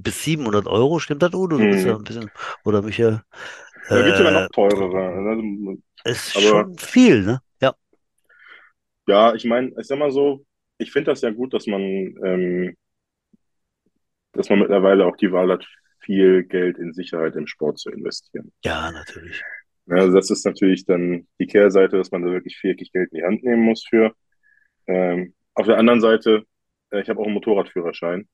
[0.00, 1.58] bis 700 Euro, stimmt das, Udo?
[1.58, 1.98] Du bist ja hm.
[1.98, 2.30] ein bisschen,
[2.64, 3.22] oder Michael?
[3.88, 5.20] Da gibt noch äh, teurere.
[5.20, 5.78] Ne?
[6.04, 7.40] Ist Aber, schon viel, ne?
[7.60, 7.74] Ja.
[9.08, 10.46] Ja, ich meine, ich sag mal so,
[10.78, 12.76] ich finde das ja gut, dass man, ähm,
[14.30, 15.66] dass man mittlerweile auch die Wahl hat,
[15.98, 18.52] viel Geld in Sicherheit im Sport zu investieren.
[18.62, 19.42] Ja, natürlich.
[19.88, 23.24] Also das ist natürlich dann die Kehrseite, dass man da wirklich viel Geld in die
[23.24, 24.14] Hand nehmen muss für.
[24.86, 26.44] Ähm, auf der anderen Seite,
[26.90, 28.28] äh, ich habe auch einen Motorradführerschein.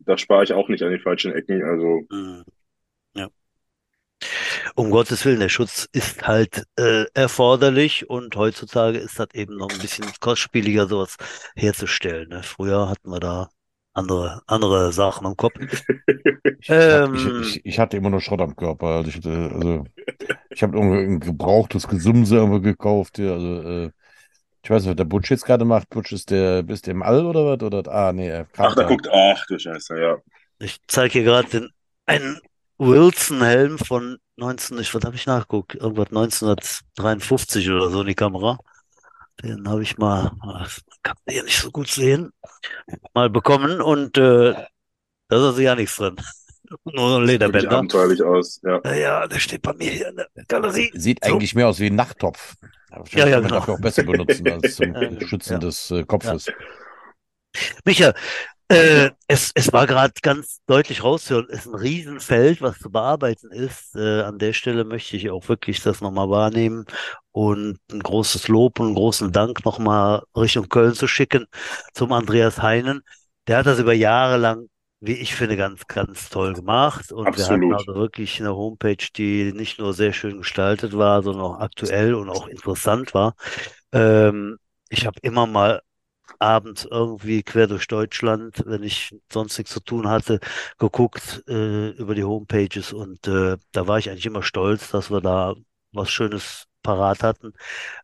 [0.00, 1.62] Da spare ich auch nicht an den falschen Ecken.
[1.62, 2.44] Also mhm.
[3.14, 3.28] ja.
[4.74, 9.70] Um Gottes Willen, der Schutz ist halt äh, erforderlich und heutzutage ist das eben noch
[9.70, 11.16] ein bisschen kostspieliger, sowas
[11.54, 12.28] herzustellen.
[12.28, 12.42] Ne?
[12.42, 13.48] Früher hatten wir da
[13.94, 15.54] andere, andere Sachen im Kopf.
[16.60, 18.86] ich, ähm, ich, ich, ich, hatte immer nur Schrott am Körper.
[18.88, 19.84] Also ich, hatte, also,
[20.50, 23.18] ich habe ein gebrauchtes Gesumse irgendwo gekauft.
[23.18, 23.90] Ja, also, äh,
[24.62, 25.90] ich weiß nicht, was der Butch jetzt gerade macht.
[25.90, 27.62] Butch ist der, bist du im All oder was?
[27.62, 30.16] Oder, ah, nee, er Ach, da guckt, ach du Scheiße, ja.
[30.58, 31.68] Ich zeige hier gerade
[32.06, 32.40] einen
[32.78, 35.74] Wilson-Helm von 19, ich, was habe ich nachgeguckt?
[35.74, 38.58] Irgendwas 1953 oder so in die Kamera.
[39.42, 40.32] Den habe ich mal,
[41.04, 42.32] kann man hier nicht so gut sehen,
[43.12, 44.54] mal bekommen und äh,
[45.28, 46.16] da ist also ja nichts drin.
[46.84, 47.60] Nur ein Lederbänder.
[47.60, 48.80] Sieht abenteuerlich aus, ja.
[48.94, 50.90] Ja, der steht bei mir hier in der Galerie.
[50.94, 51.30] Sieht so.
[51.30, 52.54] eigentlich mehr aus wie ein Nachttopf.
[53.10, 53.56] Ja, ja, genau.
[53.56, 54.94] dafür auch besser benutzen als zum
[55.26, 55.58] Schützen ja.
[55.58, 56.46] des äh, Kopfes.
[56.46, 56.54] Ja.
[57.84, 58.14] Micha,
[58.68, 63.50] äh, es, es war gerade ganz deutlich rauszuhören, es ist ein Riesenfeld, was zu bearbeiten
[63.50, 63.94] ist.
[63.94, 66.86] Äh, an der Stelle möchte ich auch wirklich das nochmal wahrnehmen
[67.32, 71.46] und ein großes Lob und einen großen Dank nochmal Richtung Köln zu schicken
[71.92, 73.02] zum Andreas Heinen.
[73.46, 74.68] Der hat das über Jahre lang,
[75.00, 77.12] wie ich finde, ganz, ganz toll gemacht.
[77.12, 77.60] Und Absolut.
[77.60, 81.60] wir hatten also wirklich eine Homepage, die nicht nur sehr schön gestaltet war, sondern auch
[81.60, 83.34] aktuell und auch interessant war.
[83.92, 84.56] Ähm,
[84.88, 85.82] ich habe immer mal
[86.38, 90.40] abends irgendwie quer durch Deutschland, wenn ich sonst nichts zu tun hatte,
[90.78, 95.20] geguckt äh, über die Homepages und äh, da war ich eigentlich immer stolz, dass wir
[95.20, 95.54] da
[95.92, 97.52] was Schönes parat hatten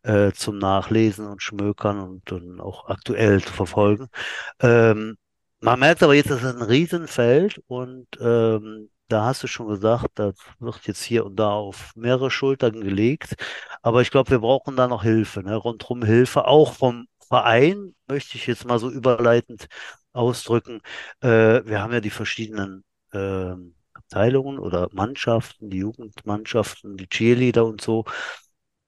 [0.02, 4.08] äh, zum Nachlesen und Schmökern und, und auch aktuell zu verfolgen.
[4.60, 5.16] Ähm,
[5.60, 10.18] man merkt aber jetzt, das ist ein Riesenfeld und ähm, da hast du schon gesagt,
[10.18, 13.34] das wird jetzt hier und da auf mehrere Schultern gelegt.
[13.82, 15.56] Aber ich glaube, wir brauchen da noch Hilfe, ne?
[15.56, 19.68] rundherum Hilfe, auch vom Verein, möchte ich jetzt mal so überleitend
[20.14, 20.82] ausdrücken.
[21.22, 23.54] Äh, wir haben ja die verschiedenen äh,
[23.94, 28.04] Abteilungen oder Mannschaften, die Jugendmannschaften, die Cheerleader und so.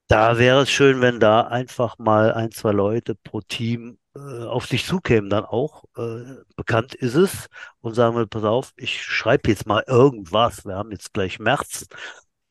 [0.09, 4.66] Da wäre es schön, wenn da einfach mal ein, zwei Leute pro Team äh, auf
[4.66, 5.85] dich zukämen, dann auch.
[5.96, 7.48] Äh, bekannt ist es
[7.81, 10.66] und sagen wir, pass auf, ich schreibe jetzt mal irgendwas.
[10.66, 11.87] Wir haben jetzt gleich März.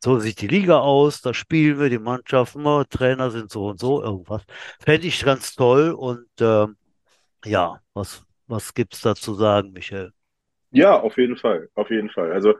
[0.02, 3.78] So sieht die Liga aus, da spielen wir, die Mannschaften, oh, Trainer sind so und
[3.78, 4.42] so, irgendwas.
[4.80, 6.76] Fände ich ganz toll und ähm,
[7.44, 10.12] ja, was, was gibt's da zu sagen, Michael?
[10.72, 12.32] Ja, auf jeden Fall, auf jeden Fall.
[12.32, 12.54] Also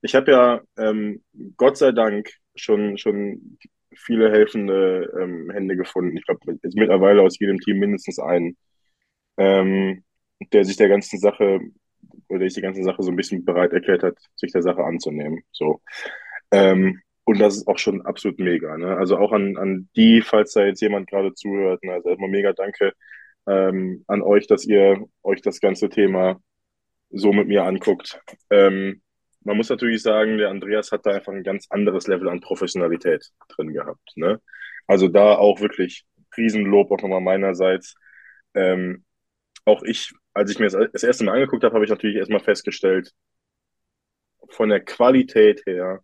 [0.00, 1.22] ich habe ja ähm,
[1.56, 3.58] Gott sei Dank schon, schon
[3.94, 6.16] viele helfende ähm, Hände gefunden.
[6.16, 8.56] Ich glaube, mittlerweile aus jedem Team mindestens einen,
[9.36, 10.02] ähm,
[10.52, 11.60] der sich der ganzen Sache
[12.28, 14.84] oder der sich die ganze Sache so ein bisschen bereit erklärt hat, sich der Sache
[14.84, 15.42] anzunehmen.
[15.52, 15.82] So.
[16.50, 18.76] Ähm, und das ist auch schon absolut mega.
[18.78, 18.96] Ne?
[18.96, 21.94] Also auch an, an die, falls da jetzt jemand gerade zuhört, ne?
[21.94, 22.92] also erstmal mega danke
[23.46, 26.40] ähm, an euch, dass ihr euch das ganze Thema
[27.10, 28.20] so mit mir anguckt.
[28.50, 29.02] Ähm,
[29.42, 33.30] man muss natürlich sagen, der Andreas hat da einfach ein ganz anderes Level an Professionalität
[33.48, 34.16] drin gehabt.
[34.16, 34.40] Ne?
[34.86, 36.04] Also da auch wirklich
[36.36, 37.94] Riesenlob auch nochmal meinerseits.
[38.54, 39.04] Ähm,
[39.64, 42.40] auch ich, als ich mir das, das erste Mal angeguckt habe, habe ich natürlich erstmal
[42.40, 43.12] festgestellt,
[44.50, 46.00] von der Qualität her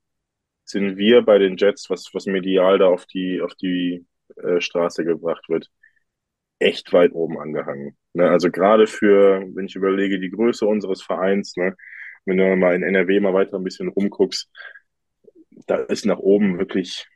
[0.65, 5.05] sind wir bei den Jets, was, was medial da auf die, auf die äh, Straße
[5.05, 5.71] gebracht wird,
[6.59, 7.97] echt weit oben angehangen.
[8.15, 8.29] Ne?
[8.31, 11.77] Also gerade für, wenn ich überlege, die Größe unseres Vereins, ne?
[12.25, 14.51] wenn du mal in NRW mal weiter ein bisschen rumguckst,
[15.67, 17.07] da ist nach oben wirklich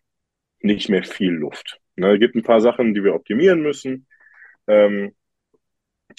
[0.61, 1.81] nicht mehr viel Luft.
[1.97, 2.15] Ne?
[2.15, 4.07] Es gibt ein paar Sachen, die wir optimieren müssen.
[4.67, 5.15] Ähm,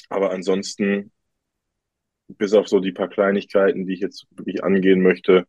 [0.09, 1.11] aber ansonsten,
[2.27, 5.47] bis auf so die paar Kleinigkeiten, die ich jetzt wirklich angehen möchte,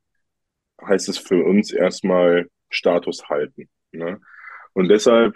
[0.85, 3.69] heißt es für uns erstmal Status halten.
[3.93, 4.21] Ne?
[4.75, 5.35] Und deshalb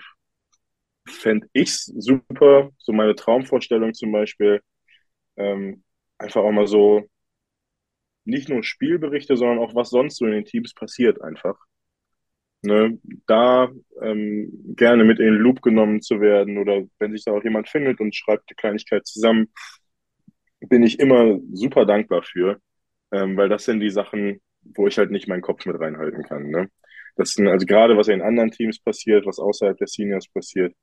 [1.08, 4.60] fände ich es super, so meine Traumvorstellung zum Beispiel,
[5.36, 5.82] ähm,
[6.18, 7.08] einfach auch mal so
[8.24, 11.56] nicht nur Spielberichte, sondern auch was sonst so in den Teams passiert einfach.
[12.64, 17.32] Ne, da ähm, gerne mit in den Loop genommen zu werden oder wenn sich da
[17.32, 19.52] auch jemand findet und schreibt die Kleinigkeit zusammen,
[20.60, 22.60] bin ich immer super dankbar für,
[23.10, 26.48] ähm, weil das sind die Sachen, wo ich halt nicht meinen Kopf mit reinhalten kann.
[26.48, 26.68] Ne?
[27.16, 30.74] Das sind also gerade, was in anderen Teams passiert, was außerhalb der Seniors passiert,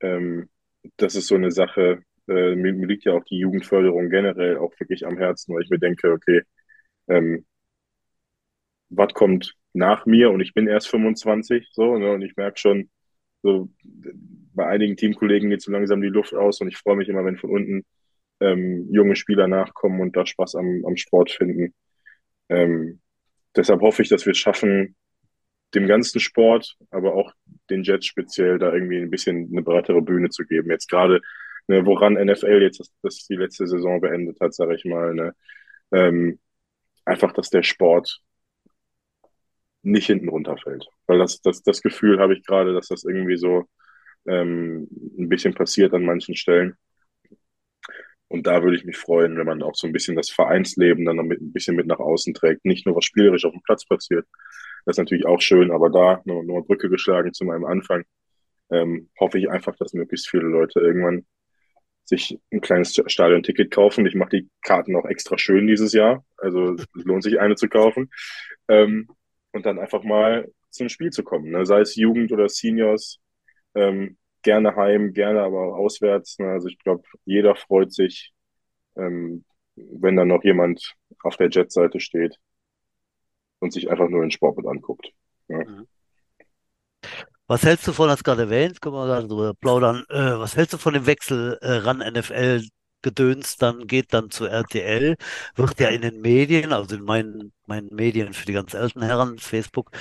[0.00, 0.48] ähm,
[0.96, 4.72] das ist so eine Sache, äh, mir, mir, liegt ja auch die Jugendförderung generell auch
[4.78, 6.42] wirklich am Herzen, weil ich mir denke, okay,
[7.08, 7.46] ähm,
[8.90, 12.90] was kommt nach mir und ich bin erst 25, so, ne, und ich merke schon,
[13.42, 13.68] so,
[14.54, 17.36] bei einigen Teamkollegen geht so langsam die Luft aus und ich freue mich immer, wenn
[17.36, 17.84] von unten
[18.40, 21.74] ähm, junge Spieler nachkommen und da Spaß am, am Sport finden.
[22.48, 23.00] Ähm,
[23.56, 24.96] deshalb hoffe ich, dass wir es schaffen,
[25.74, 27.32] dem ganzen Sport, aber auch
[27.70, 30.70] den Jets speziell da irgendwie ein bisschen eine breitere Bühne zu geben.
[30.70, 31.20] Jetzt gerade,
[31.66, 35.34] ne, woran NFL jetzt das, das die letzte Saison beendet hat, sage ich mal, ne,
[35.92, 36.38] ähm,
[37.04, 38.20] einfach, dass der Sport
[39.82, 40.86] nicht hinten runterfällt.
[41.06, 43.68] Weil das, das, das Gefühl habe ich gerade, dass das irgendwie so
[44.26, 44.88] ähm,
[45.18, 46.76] ein bisschen passiert an manchen Stellen.
[48.28, 51.16] Und da würde ich mich freuen, wenn man auch so ein bisschen das Vereinsleben dann
[51.26, 52.64] mit, ein bisschen mit nach außen trägt.
[52.64, 54.26] Nicht nur was spielerisch auf dem Platz passiert.
[54.84, 58.04] Das ist natürlich auch schön, aber da nur, nur Brücke geschlagen zu meinem Anfang.
[58.70, 61.26] Ähm, hoffe ich einfach, dass möglichst viele Leute irgendwann
[62.04, 64.06] sich ein kleines Stadion-Ticket kaufen.
[64.06, 66.24] Ich mache die Karten auch extra schön dieses Jahr.
[66.36, 68.10] Also lohnt sich eine zu kaufen.
[68.68, 69.08] Ähm,
[69.52, 71.50] und dann einfach mal zum Spiel zu kommen.
[71.50, 71.64] Ne?
[71.64, 73.20] Sei es Jugend oder Seniors.
[73.74, 76.38] Ähm, gerne heim, gerne aber auch auswärts.
[76.38, 76.46] Ne?
[76.48, 78.32] Also ich glaube, jeder freut sich,
[78.96, 82.36] ähm, wenn dann noch jemand auf der Jet-Seite steht
[83.58, 85.10] und sich einfach nur den Sport mit anguckt.
[85.48, 85.64] Ne?
[85.66, 85.86] Mhm.
[87.46, 90.72] Was hältst du von, das gerade erwähnt, können wir da drüber plaudern, äh, was hältst
[90.72, 92.66] du von dem Wechsel äh, ran NFL
[93.04, 95.16] Gedöns dann geht dann zu RTL,
[95.54, 99.38] wird ja in den Medien, also in meinen, meinen Medien für die ganz alten Herren,
[99.38, 99.92] Facebook,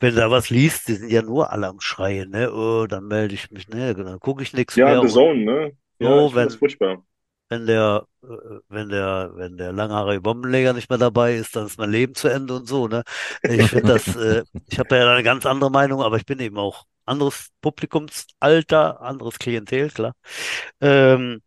[0.00, 2.50] wenn da was liest, die sind ja nur alle am Schreien, ne?
[2.52, 3.94] Oh, dann melde ich mich, ne?
[3.94, 4.94] Dann gucke ich nichts ja, mehr.
[4.94, 5.72] Ja, The Zone, ne?
[5.98, 7.04] Ja, so, wenn, das furchtbar.
[7.48, 8.06] Wenn der,
[8.68, 12.28] wenn der, wenn der langhaarige Bombenleger nicht mehr dabei ist, dann ist mein Leben zu
[12.28, 13.02] Ende und so, ne?
[13.42, 16.56] Ich finde das, äh, ich habe ja eine ganz andere Meinung, aber ich bin eben
[16.56, 20.14] auch anderes Publikumsalter, anderes Klientel, klar.
[20.80, 21.42] Ähm,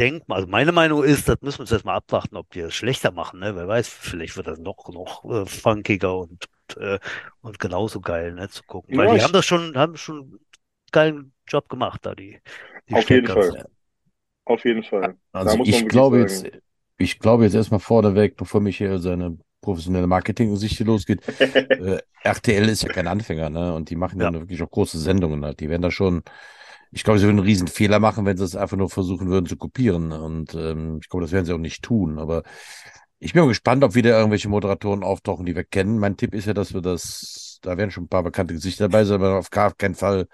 [0.00, 2.60] ich denke mal, also meine Meinung ist, das müssen wir uns erstmal abwarten, ob die
[2.60, 3.40] es schlechter machen.
[3.40, 3.54] Ne?
[3.54, 6.98] Wer weiß, vielleicht wird das noch, noch äh, funkiger und, äh,
[7.42, 8.96] und genauso geil ne, zu gucken.
[8.96, 10.40] Weil ja, die haben das schon, haben schon einen
[10.90, 12.38] geilen Job gemacht, da die,
[12.88, 13.66] die Auf jeden Fall.
[14.46, 15.16] Auf jeden Fall.
[15.32, 16.50] Also ich glaube jetzt,
[16.96, 21.20] ich glaube jetzt erstmal vorneweg, bevor Michael seine professionelle Marketing-Sicht hier losgeht.
[21.38, 23.74] äh, RTL ist ja kein Anfänger, ne?
[23.74, 25.44] Und die machen ja, ja wirklich auch große Sendungen.
[25.44, 25.60] Halt.
[25.60, 26.22] Die werden da schon
[26.92, 29.46] ich glaube, sie würden einen riesen Fehler machen, wenn sie es einfach nur versuchen würden
[29.46, 30.12] zu kopieren.
[30.12, 32.18] Und ähm, ich glaube, das werden sie auch nicht tun.
[32.18, 32.42] Aber
[33.18, 35.98] ich bin gespannt, ob wieder irgendwelche Moderatoren auftauchen, die wir kennen.
[35.98, 39.04] Mein Tipp ist ja, dass wir das, da werden schon ein paar bekannte Gesichter dabei
[39.04, 40.26] sein, aber auf gar keinen Fall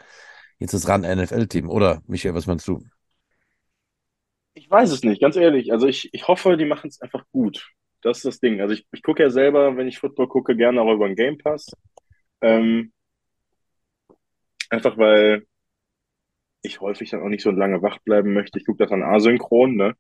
[0.58, 1.68] jetzt das ran NFL-Team.
[1.68, 2.82] Oder, Michael, was meinst du?
[4.54, 5.72] Ich weiß es nicht, ganz ehrlich.
[5.72, 7.70] Also ich, ich hoffe, die machen es einfach gut.
[8.00, 8.60] das ist das Ding.
[8.62, 11.36] Also ich, ich gucke ja selber, wenn ich Football gucke, gerne auch über den Game
[11.36, 11.66] Pass.
[12.40, 12.92] Ähm,
[14.70, 15.44] einfach weil
[16.66, 18.58] ich häufig dann auch nicht so lange wach bleiben möchte.
[18.58, 19.94] Ich gucke das dann asynchron, ne?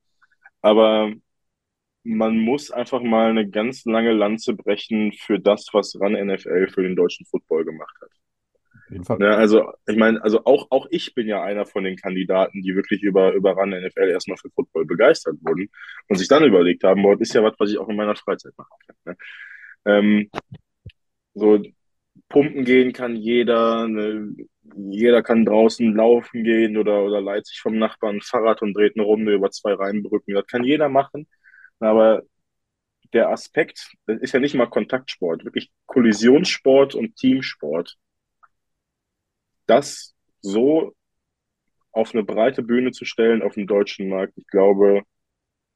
[0.62, 1.12] Aber
[2.06, 6.82] man muss einfach mal eine ganz lange Lanze brechen für das, was RAN NFL für
[6.82, 8.10] den deutschen Football gemacht hat.
[8.86, 9.20] Auf jeden Fall.
[9.20, 12.76] Ja, also, ich meine, also auch, auch ich bin ja einer von den Kandidaten, die
[12.76, 15.68] wirklich über, über RAN NFL erstmal für Football begeistert wurden
[16.08, 18.52] und sich dann überlegt haben, boah, ist ja was, was ich auch in meiner Freizeit
[18.56, 18.96] machen kann.
[19.04, 19.16] Ne?
[19.84, 20.30] Ähm,
[21.34, 21.60] so,
[22.28, 24.34] pumpen gehen kann jeder, ne?
[24.74, 28.96] jeder kann draußen laufen gehen oder, oder leiht sich vom Nachbarn ein Fahrrad und dreht
[28.96, 30.34] eine Runde über zwei Rheinbrücken.
[30.34, 31.28] Das kann jeder machen.
[31.80, 32.22] Aber
[33.12, 37.96] der Aspekt, das ist ja nicht mal Kontaktsport, wirklich Kollisionssport und Teamsport.
[39.66, 40.94] Das so
[41.92, 45.02] auf eine breite Bühne zu stellen auf dem deutschen Markt, ich glaube,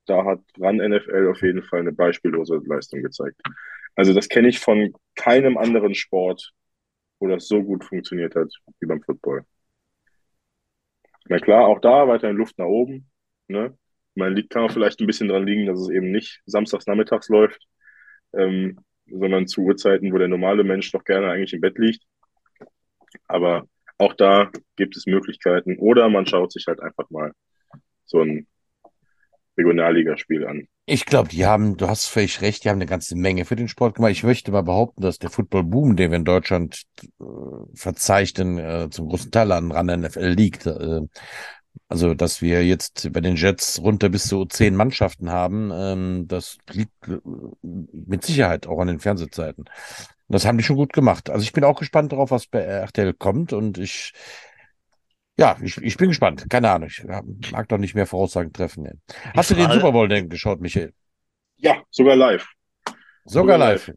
[0.06, 3.40] da hat RAN NFL auf jeden Fall eine beispiellose Leistung gezeigt.
[4.00, 6.54] Also das kenne ich von keinem anderen Sport,
[7.18, 9.44] wo das so gut funktioniert hat wie beim Football.
[11.26, 13.10] Na klar, auch da weiterhin Luft nach oben.
[13.48, 13.76] Ne?
[14.14, 17.28] Man liegt, kann auch vielleicht ein bisschen dran liegen, dass es eben nicht samstags nachmittags
[17.28, 17.62] läuft,
[18.32, 22.02] ähm, sondern zu Uhrzeiten, wo der normale Mensch doch gerne eigentlich im Bett liegt.
[23.28, 25.76] Aber auch da gibt es Möglichkeiten.
[25.76, 27.32] Oder man schaut sich halt einfach mal
[28.06, 28.46] so ein
[29.60, 30.66] Regionalligaspiel an.
[30.86, 33.68] Ich glaube, die haben, du hast völlig recht, die haben eine ganze Menge für den
[33.68, 34.12] Sport gemacht.
[34.12, 36.82] Ich möchte mal behaupten, dass der Football-Boom, den wir in Deutschland
[37.20, 37.24] äh,
[37.74, 40.66] verzeichnen, äh, zum großen Teil an ran NFL liegt.
[40.66, 41.02] Äh,
[41.88, 46.58] also, dass wir jetzt bei den Jets runter bis zu zehn Mannschaften haben, ähm, das
[46.72, 47.18] liegt äh,
[47.62, 49.64] mit Sicherheit auch an den Fernsehzeiten.
[50.28, 51.28] Das haben die schon gut gemacht.
[51.28, 54.12] Also ich bin auch gespannt darauf, was bei RTL kommt und ich
[55.40, 56.44] ja, ich, ich bin gespannt.
[56.50, 56.90] Keine Ahnung.
[56.90, 57.02] Ich
[57.50, 58.82] mag doch nicht mehr Voraussagen treffen.
[58.82, 58.92] Ne?
[59.34, 60.92] Hast du den Super Bowl denn geschaut, Michael?
[61.56, 62.46] Ja, sogar live.
[63.24, 63.88] Sogar, sogar live.
[63.88, 63.96] live.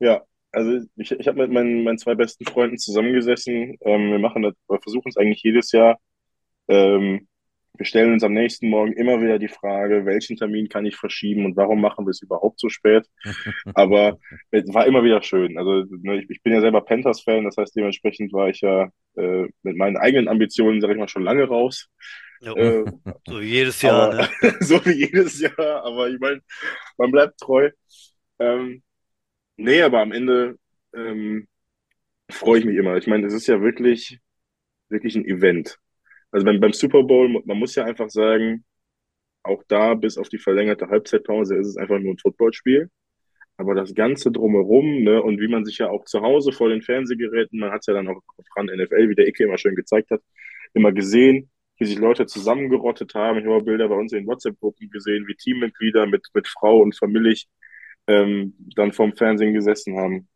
[0.00, 3.78] Ja, also ich, ich habe mit meinen, meinen zwei besten Freunden zusammengesessen.
[3.80, 5.98] Ähm, wir machen das, wir versuchen es eigentlich jedes Jahr.
[6.68, 7.26] Ähm,
[7.74, 11.46] wir stellen uns am nächsten Morgen immer wieder die Frage, welchen Termin kann ich verschieben
[11.46, 13.06] und warum machen wir es überhaupt so spät?
[13.74, 14.18] Aber
[14.50, 15.56] es war immer wieder schön.
[15.56, 19.46] Also ne, ich, ich bin ja selber Panthers-Fan, das heißt dementsprechend war ich ja äh,
[19.62, 21.88] mit meinen eigenen Ambitionen, sage ich mal, schon lange raus.
[22.40, 22.84] Ja, äh,
[23.26, 24.12] so wie jedes Jahr.
[24.12, 24.56] Aber, ne?
[24.60, 26.40] so wie jedes Jahr, aber ich meine,
[26.98, 27.70] man bleibt treu.
[28.38, 28.82] Ähm,
[29.56, 30.58] nee, aber am Ende
[30.94, 31.48] ähm,
[32.30, 32.96] freue ich mich immer.
[32.96, 34.18] Ich meine, es ist ja wirklich,
[34.88, 35.78] wirklich ein Event.
[36.32, 38.64] Also beim, beim Super Bowl, man muss ja einfach sagen,
[39.44, 42.90] auch da bis auf die verlängerte Halbzeitpause ist es einfach nur ein Footballspiel.
[43.56, 46.82] Aber das Ganze drumherum, ne, und wie man sich ja auch zu Hause vor den
[46.82, 49.76] Fernsehgeräten, man hat es ja dann auch auf RAN NFL, wie der Icke immer schön
[49.76, 50.22] gezeigt hat,
[50.74, 53.38] immer gesehen, wie sich Leute zusammengerottet haben.
[53.38, 57.36] Ich habe Bilder bei uns in WhatsApp-Gruppen gesehen, wie Teammitglieder mit, mit Frau und Familie
[58.06, 60.28] ähm, dann vorm Fernsehen gesessen haben.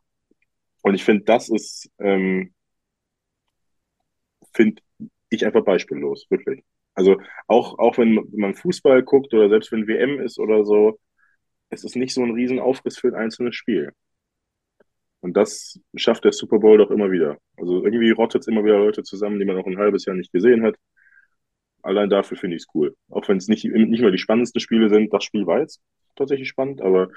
[0.83, 2.55] Und ich finde, das ist, ähm,
[4.55, 4.83] finde
[5.31, 6.65] ich einfach beispiellos, wirklich.
[6.95, 10.99] Also auch, auch wenn man Fußball guckt oder selbst wenn WM ist oder so,
[11.71, 13.93] es ist nicht so ein Riesenaufriss für ein einzelnes Spiel.
[15.21, 17.39] Und das schafft der Super Bowl doch immer wieder.
[17.57, 20.33] Also irgendwie rottet es immer wieder Leute zusammen, die man auch ein halbes Jahr nicht
[20.33, 20.77] gesehen hat.
[21.83, 22.97] Allein dafür finde ich es cool.
[23.11, 25.13] Auch wenn es nicht, nicht mehr die spannendsten Spiele sind.
[25.13, 25.81] Das Spiel war jetzt
[26.17, 27.09] tatsächlich spannend, aber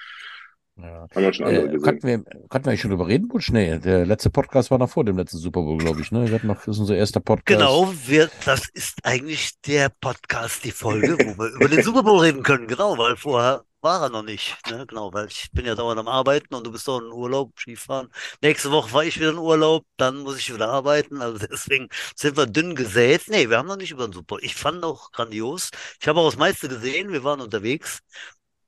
[0.81, 1.07] ja.
[1.13, 1.81] Haben wir schon andere äh, gesehen.
[1.81, 3.51] Konnten wir, konnten wir eigentlich schon drüber reden, Butch?
[3.51, 6.11] Nee, der letzte Podcast war noch vor dem letzten Super Bowl, glaube ich.
[6.11, 6.27] Ne?
[6.27, 7.59] Wir hatten noch, das ist unser erster Podcast.
[7.59, 12.19] Genau, wir, das ist eigentlich der Podcast, die Folge, wo wir über den Super Bowl
[12.19, 12.67] reden können.
[12.67, 14.57] Genau, weil vorher war er noch nicht.
[14.69, 14.85] Ne?
[14.87, 18.09] Genau, weil ich bin ja dauernd am Arbeiten und du bist doch in Urlaub, Skifahren.
[18.41, 21.21] Nächste Woche war ich wieder in Urlaub, dann muss ich wieder arbeiten.
[21.21, 23.23] Also deswegen sind wir dünn gesät.
[23.27, 24.39] Nee, wir haben noch nicht über den Super Bowl.
[24.43, 25.71] Ich fand auch grandios.
[26.01, 27.11] Ich habe auch das meiste gesehen.
[27.11, 27.99] Wir waren unterwegs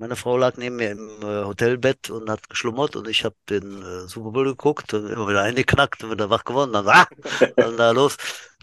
[0.01, 3.83] meine Frau lag neben mir im äh, Hotelbett und hat geschlummert und ich habe den
[3.83, 6.73] äh, Super Bowl geguckt und immer wieder eingeknackt und wieder wach geworden.
[6.73, 7.07] Dann, ah,
[7.55, 8.17] dann da los.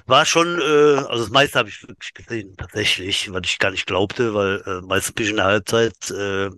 [0.06, 3.86] War schon, äh, also das meiste habe ich wirklich gesehen, tatsächlich, was ich gar nicht
[3.86, 6.50] glaubte, weil äh, meistens bin ich in der Halbzeit äh,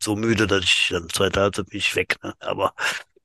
[0.00, 2.16] so müde, dass ich dann zweite Halbzeit bin ich weg.
[2.22, 2.32] Ne?
[2.40, 2.72] Aber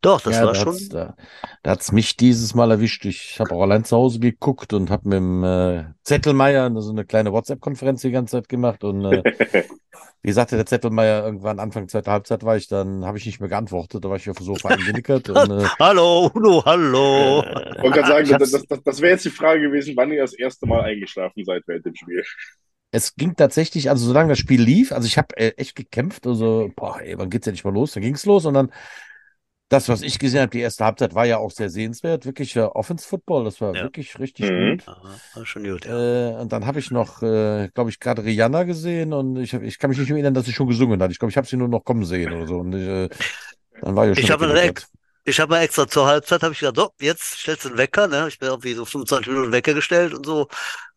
[0.02, 0.74] doch, das ja, war da schon.
[0.74, 1.16] Hat's, da
[1.64, 3.06] da hat es mich dieses Mal erwischt.
[3.06, 7.06] Ich habe auch allein zu Hause geguckt und habe mit dem äh, Zettelmeier so eine
[7.06, 8.84] kleine WhatsApp-Konferenz die ganze Zeit gemacht.
[8.84, 9.24] Und äh,
[10.22, 13.50] wie sagte der Zettelmeier, irgendwann Anfang zweiter Halbzeit war ich, dann habe ich nicht mehr
[13.50, 14.04] geantwortet.
[14.04, 15.30] Da war ich auf dem Sofa eingenickert.
[15.30, 17.44] und, äh, hallo, Uno, hallo.
[17.44, 20.34] Ich wollte gerade sagen, das, das, das wäre jetzt die Frage gewesen, wann ihr das
[20.34, 22.24] erste Mal eingeschlafen seid während dem Spiel
[22.92, 26.72] es ging tatsächlich, also solange das Spiel lief, also ich habe äh, echt gekämpft, also,
[26.76, 27.92] boah, ey, wann geht's ja nicht mal los?
[27.92, 28.72] Dann ging's los und dann
[29.70, 32.26] Das, was ich gesehen habe, die erste Halbzeit war ja auch sehr sehenswert.
[32.26, 33.84] Wirklich äh, Offense-Football, das war Ja.
[33.84, 34.78] wirklich richtig Mhm.
[34.78, 34.88] gut.
[34.88, 36.32] Aha, war schon gut, ja.
[36.38, 39.64] Äh, und dann habe ich noch, äh, glaube ich, gerade Rihanna gesehen und ich, hab,
[39.64, 41.12] ich kann mich nicht mehr erinnern, dass sie schon gesungen hat.
[41.12, 42.60] Ich glaube, ich habe sie nur noch kommen sehen oder so.
[42.60, 43.10] Und ich, äh,
[43.82, 44.88] dann war ja schon Ich habe direkt,
[45.28, 48.08] ich habe mal extra zur Halbzeit, habe ich gedacht, so, jetzt stellst du einen Wecker,
[48.08, 48.28] ne?
[48.30, 50.48] Ich bin irgendwie so 25 Minuten Wecker gestellt und so,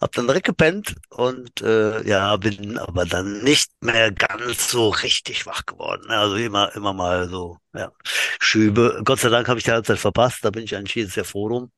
[0.01, 5.47] hab dann direkt gepennt und äh, ja, bin aber dann nicht mehr ganz so richtig
[5.47, 6.07] wach geworden.
[6.09, 6.17] Ne?
[6.17, 7.91] Also immer, immer mal so, ja,
[8.41, 9.03] Schübe.
[9.05, 11.49] Gott sei Dank habe ich die Halbzeit verpasst, da bin ich eigentlich jedes Jahr froh
[11.49, 11.73] drum.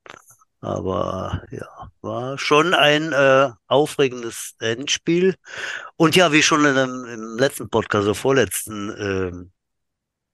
[0.61, 1.66] Aber ja,
[2.03, 5.36] war schon ein äh, aufregendes Endspiel.
[5.96, 9.53] Und ja, wie schon in dem, im letzten Podcast, so vorletzten, ähm,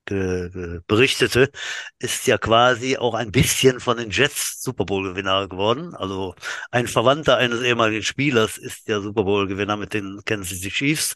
[0.09, 1.51] ge, ge, berichtete,
[1.99, 5.95] ist ja quasi auch ein bisschen von den Jets Super Bowl-Gewinner geworden.
[5.95, 6.35] Also
[6.71, 11.15] ein Verwandter eines ehemaligen Spielers ist der Super Bowl-Gewinner mit den Kansas City Chiefs.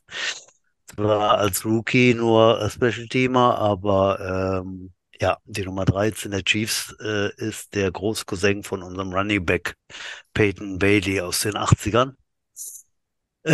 [0.87, 6.95] Zwar als Rookie nur äh, Special Teamer, aber ähm, ja, die Nummer 13 der Chiefs
[7.01, 9.77] äh, ist der Großcousin von unserem Running Back
[10.35, 12.15] Peyton Bailey aus den 80ern.
[13.45, 13.53] Äh,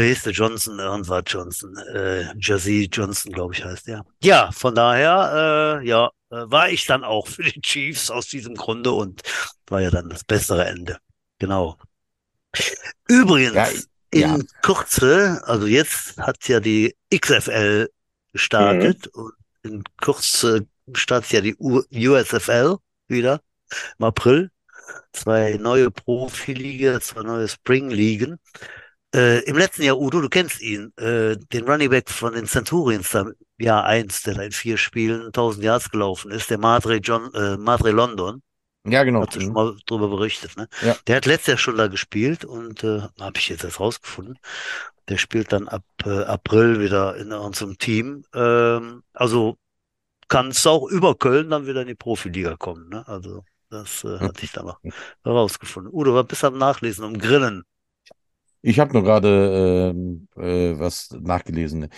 [0.00, 0.78] wie ist der Johnson?
[0.78, 1.76] Irgendwas Johnson.
[1.94, 4.04] Äh, Jazzy Johnson, glaube ich, heißt der.
[4.22, 8.54] Ja, von daher, äh, ja, äh, war ich dann auch für die Chiefs aus diesem
[8.54, 9.22] Grunde und
[9.66, 10.98] war ja dann das bessere Ende.
[11.38, 11.76] Genau.
[13.08, 13.68] Übrigens, Ja,
[14.10, 14.38] in ja.
[14.62, 17.88] Kürze, also jetzt hat ja die XFL
[18.32, 22.76] gestartet und in Kürze startet ja die U USFL
[23.08, 23.40] wieder
[23.98, 24.50] im April.
[25.12, 28.38] Zwei neue Profiliga, zwei neue Spring-Ligen.
[29.14, 33.10] Äh, Im letzten Jahr, Udo, du kennst ihn, äh, den Running Back von den Centurions,
[33.10, 33.24] da,
[33.58, 37.56] Jahr eins, der da in vier Spielen 1000 Yards gelaufen ist, der Madre John, äh,
[37.56, 38.42] Madre London,
[38.84, 39.22] Ja, genau.
[39.22, 39.52] hat schon Mhm.
[39.52, 40.68] mal drüber berichtet, ne?
[40.82, 40.94] Ja.
[41.06, 44.38] Der hat letztes Jahr schon da gespielt und äh, habe ich jetzt erst rausgefunden.
[45.08, 48.24] Der spielt dann ab äh, April wieder in unserem Team.
[48.34, 49.56] Ähm, also
[50.28, 53.06] kann es auch über Köln dann wieder in die Profiliga kommen, ne?
[53.08, 54.80] Also das äh, hatte ich dann noch
[55.24, 55.92] herausgefunden.
[55.92, 57.64] Udo, was bist du am Nachlesen, um Grillen?
[58.62, 61.88] Ich habe nur gerade ähm, äh, was nachgelesen.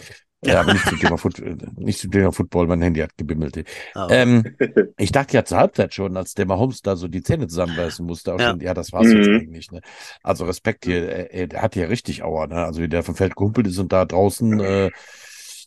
[0.43, 3.63] Ja, aber nicht zum Thema, Foot äh, nicht zum Thema Football, mein Handy hat gebimmelt.
[3.95, 4.45] Ah, Ähm,
[4.99, 8.39] ich dachte ja zur Halbzeit schon, als der Mahomes da so die Zähne zusammenbeißen musste,
[8.39, 8.53] Ja.
[8.53, 9.35] schon, ja, das war's jetzt Mhm.
[9.35, 9.71] eigentlich.
[9.71, 9.81] Ne?
[10.23, 12.57] Also Respekt hier, er, er hat ja richtig Aua, ne?
[12.65, 14.91] Also wie der vom Feld gehumpelt ist und da draußen, äh,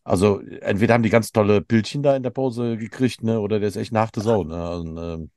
[0.03, 3.69] also entweder haben die ganz tolle Bildchen da in der Pause gekriegt, ne, oder der
[3.69, 4.71] ist echt eine harte Sau, ne?
[4.77, 5.31] Und, ähm,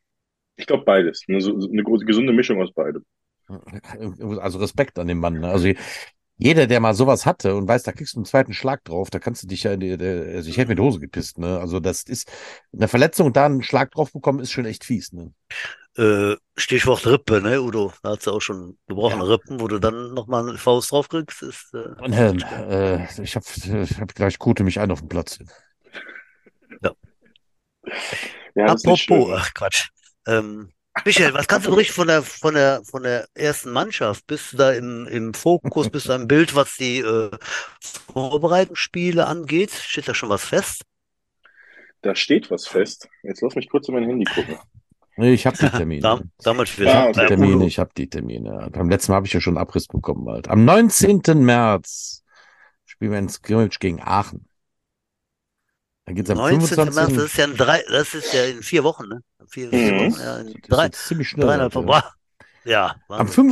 [0.57, 1.23] Ich glaube beides.
[1.29, 3.05] Eine, eine große, gesunde Mischung aus beidem.
[4.41, 5.41] Also Respekt an den Mann.
[5.41, 5.49] Ne?
[5.49, 5.69] Also
[6.39, 9.19] jeder, der mal sowas hatte und weiß, da kriegst du einen zweiten Schlag drauf, da
[9.19, 11.59] kannst du dich ja in die, der, also ich hätte mir die Hose gepisst, ne?
[11.59, 12.31] Also das ist
[12.75, 15.33] eine Verletzung und da einen Schlag drauf bekommen, ist schon echt fies, ne?
[15.97, 17.91] Äh, Stichwort Rippe, ne, Udo?
[18.03, 19.31] Da hast du auch schon gebrochene Ja.
[19.31, 21.43] Rippen, wo du dann nochmal eine Faust drauf kriegst.
[21.43, 23.47] Ist, äh, Und, äh, äh, ich habe
[23.83, 25.39] ich hab gleich Kute mich ein auf dem Platz.
[28.55, 29.89] Ja, nicht apropos, ach Quatsch.
[30.27, 30.71] Ähm,
[31.05, 34.27] Michael, was kannst du berichten von der, von der, von der ersten Mannschaft?
[34.27, 37.31] Bist du da im, im Fokus, bist du im Bild, was die äh,
[38.13, 39.71] Vorbereitungsspiele angeht?
[39.73, 40.83] Steht da schon was fest?
[42.03, 43.09] Da steht was fest.
[43.23, 44.57] Jetzt lass mich kurz in mein Handy gucken.
[45.17, 46.03] Nee, ich habe die Termine.
[46.03, 47.21] Dam, damit Ich wir Ah, habe okay.
[47.23, 48.69] die Termine, ich habe die Termine.
[48.73, 50.49] Beim letzten Mal habe ich ja schon Abriss bekommen halt.
[50.49, 51.45] Am 19.
[51.45, 52.23] März
[52.85, 54.49] spielen wir in Scrimmage gegen Aachen.
[56.07, 56.59] Dann geht's am 19.
[56.59, 57.17] März, 25.
[57.17, 59.21] das ist ja in drei, das ist ja in vier Wochen, ne?
[59.49, 60.13] Vier, vier Mhm.
[60.13, 61.47] Wochen, ja, in Das ist drei, ziemlich schnell.
[61.47, 61.89] dreieinhalb Wochen.
[61.89, 62.13] ja.
[62.65, 63.51] Ja, Am Wahnsinn.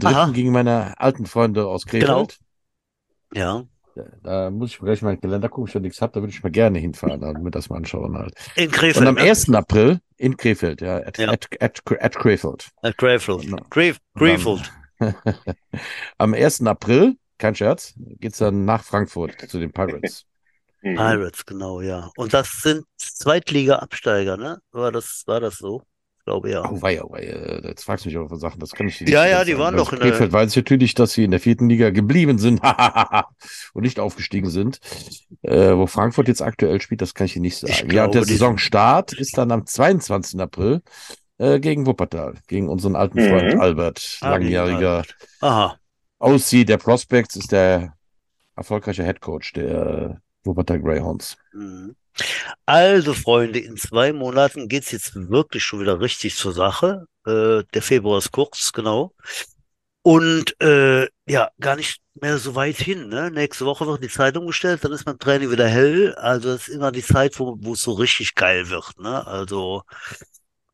[0.00, 0.06] 25.03.
[0.06, 0.30] Aha.
[0.30, 2.26] gegen meine alten Freunde aus Genau.
[2.26, 2.38] Krefeld.
[3.34, 3.64] Ja.
[3.96, 6.12] Da, da muss ich mir gleich mal in den Kalender gucken, ich da nichts habe,
[6.12, 8.34] da würde ich mal gerne hinfahren und mir das mal anschauen halt.
[8.54, 8.98] In Krefeld.
[8.98, 9.22] Und am ne?
[9.22, 9.52] 1.
[9.52, 11.30] April in Krefeld, ja, at, Ja.
[11.30, 12.68] At, at, at Krefeld.
[12.82, 13.44] At Krefeld.
[13.44, 13.56] Ja.
[13.68, 14.72] Kref, Krefeld.
[16.18, 16.62] Am 1.
[16.64, 20.24] April, kein Scherz, geht's dann nach Frankfurt zu den Pirates.
[20.82, 20.96] Mhm.
[20.96, 22.10] Pirates, genau, ja.
[22.16, 24.58] Und das sind Zweitliga-Absteiger, ne?
[24.72, 25.82] War das, war das so?
[26.18, 26.62] Ich glaube, ja.
[26.70, 29.04] Oh wei, oh wei, äh, jetzt fragst du mich aber Sachen, das kann ich Ja,
[29.04, 29.62] nicht ja, ganz die sagen.
[29.62, 31.90] waren Also doch in der- Krefeld weiß ich natürlich, dass sie in der vierten Liga
[31.90, 32.60] geblieben sind
[33.74, 34.78] und nicht aufgestiegen sind.
[35.42, 37.72] Äh, wo Frankfurt jetzt aktuell spielt, das kann ich dir nicht sagen.
[37.72, 40.40] Ich ja, und der glaube, Saisonstart ist dann am 22.
[40.40, 40.80] April
[41.38, 43.28] äh, gegen Wuppertal, gegen unseren alten Mhm.
[43.28, 45.02] Freund Albert, Ah, langjähriger.
[45.40, 45.76] Aha.
[46.20, 47.96] OC der Prospects, ist der
[48.54, 51.36] erfolgreiche Headcoach der Wuppertal Greyhounds.
[51.52, 51.94] Mhm.
[52.66, 57.06] Also, Freunde, in zwei Monaten geht's jetzt wirklich schon wieder richtig zur Sache.
[57.26, 59.12] Äh, der Februar ist kurz, genau.
[60.02, 63.08] Und äh, ja, gar nicht mehr so weit hin.
[63.08, 63.30] Ne?
[63.30, 66.14] Nächste Woche wird die Zeit umgestellt, dann ist mein Training wieder hell.
[66.16, 68.98] Also das ist immer die Zeit, wo, es so richtig geil wird.
[68.98, 69.26] Ne?
[69.26, 69.82] Also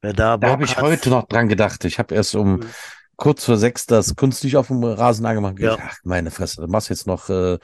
[0.02, 1.84] wer da Da habe ich hat, heute noch dran gedacht.
[1.84, 2.74] Ich habe erst um Mhm.
[3.16, 5.58] kurz vor sechs das künstlich auf dem Rasen angemacht.
[5.58, 5.76] Ja.
[5.80, 7.58] Ach, meine Fresse, du machst jetzt noch äh,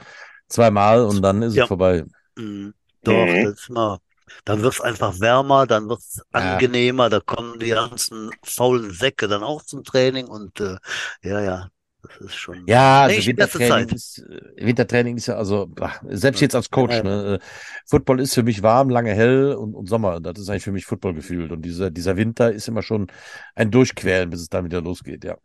[0.47, 1.63] zweimal und dann ist Ja.
[1.63, 2.05] es vorbei.
[2.37, 2.73] Mhm.
[3.03, 3.43] Doch, Mhm.
[3.43, 3.99] das ist mal.
[4.43, 6.57] Dann wird es einfach wärmer, dann wird es Ja.
[6.57, 10.77] angenehmer, da kommen die ganzen faulen Säcke dann auch zum Training und äh,
[11.23, 11.69] ja, ja,
[12.01, 16.55] das ist schon Ja, also Wintertraining ist, äh, Wintertraining ist ja, also, ach, selbst jetzt
[16.55, 17.45] als Coach, ne, äh,
[17.85, 20.19] Football ist für mich warm, lange hell und, und Sommer.
[20.19, 21.51] Das ist eigentlich für mich Football gefühlt.
[21.51, 23.07] Und dieser, dieser Winter ist immer schon
[23.53, 25.37] ein Durchquälen, bis es dann wieder losgeht, ja.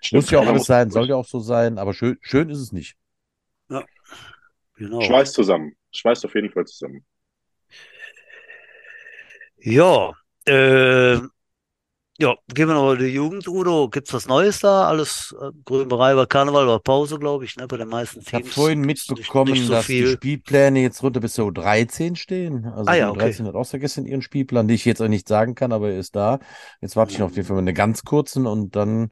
[0.00, 2.58] Stimmt, Muss ja auch alles sein, soll ja auch so sein, aber schön, schön ist
[2.58, 2.96] es nicht.
[4.74, 5.00] Genau.
[5.02, 5.76] Schweißt zusammen.
[5.92, 7.04] Schweißt auf jeden Fall zusammen.
[9.58, 10.12] Ja,
[10.46, 11.14] äh,
[12.18, 13.88] ja, gehen wir noch in die Jugend, Udo.
[13.88, 14.88] Gibt's was Neues da?
[14.88, 18.32] Alles äh, grün Bereich war Karneval, war Pause, glaube ich, ne, bei den meisten Ich
[18.34, 18.54] habe Teams.
[18.54, 20.06] vorhin mitbekommen, nicht so dass die viel.
[20.06, 22.66] Spielpläne jetzt runter bis zur U13 stehen.
[22.66, 23.34] Also Ah die ja, okay.
[23.34, 25.90] U13 hat auch seit gestern ihren Spielplan, den ich jetzt auch nicht sagen kann, aber
[25.90, 26.38] er ist da.
[26.80, 29.10] Jetzt warte ich noch auf den für eine ganz kurzen und dann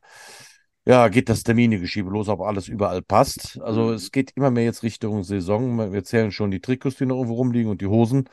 [0.91, 3.61] ja, geht das Terminegeschiebe los, ob alles überall passt.
[3.62, 3.95] Also Mhm.
[3.95, 5.93] es geht immer mehr jetzt Richtung Saison.
[5.93, 8.28] Wir zählen schon die Trikots, die noch irgendwo rumliegen und die Hosen,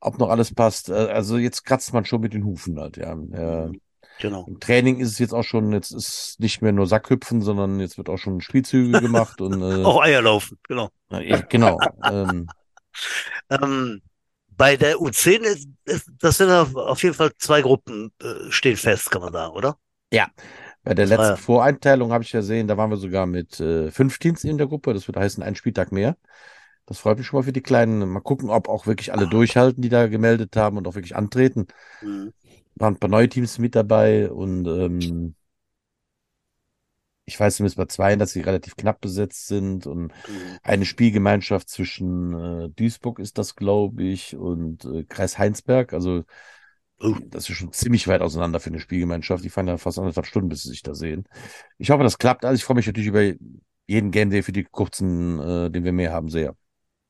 [0.00, 0.88] ob noch alles passt.
[0.88, 3.12] Äh, Also jetzt kratzt man schon mit den Hufen halt, ja.
[3.12, 3.72] Äh,
[4.20, 4.44] Genau.
[4.46, 7.98] Im Training ist es jetzt auch schon, jetzt ist nicht mehr nur Sackhüpfen, sondern jetzt
[7.98, 10.90] wird auch schon Spielzüge gemacht und äh, Auch Eier laufen, genau.
[11.10, 11.80] ja, genau.
[12.10, 12.46] Ähm,
[13.50, 14.02] Ähm,
[14.56, 19.10] bei der U10 ist, ist das sind auf, jeden Fall zwei Gruppen äh, stehen fest,
[19.10, 19.76] kann man sagen, oder?
[20.84, 24.18] Bei der letzten Voreinteilung habe ich ja gesehen, da waren wir sogar mit äh, fünf
[24.18, 24.94] Teams in der Gruppe.
[24.94, 26.16] Das würde heißen, ein Spieltag mehr.
[26.86, 28.08] Das freut mich schon mal für die Kleinen.
[28.10, 31.66] Mal gucken, ob auch wirklich alle durchhalten, die da gemeldet haben und auch wirklich antreten.
[32.02, 32.30] Mhm.
[32.76, 35.34] Waren ein paar neue Teams mit dabei und ähm,
[37.26, 40.58] ich weiß zumindest bei zwei, dass sie relativ knapp besetzt sind und Mhm.
[40.62, 45.92] eine Spielgemeinschaft zwischen äh, Duisburg ist das, glaube ich, und äh, Kreis Heinsberg.
[45.94, 46.24] Also.
[47.30, 49.44] Das ist schon ziemlich weit auseinander für eine Spielgemeinschaft.
[49.44, 51.24] Die fahren ja fast anderthalb Stunden, bis sie sich da sehen.
[51.78, 52.44] Ich hoffe, das klappt.
[52.44, 53.22] Also ich freue mich natürlich über
[53.86, 56.56] jeden Game Day für die kurzen, äh, den wir mehr haben, sehr.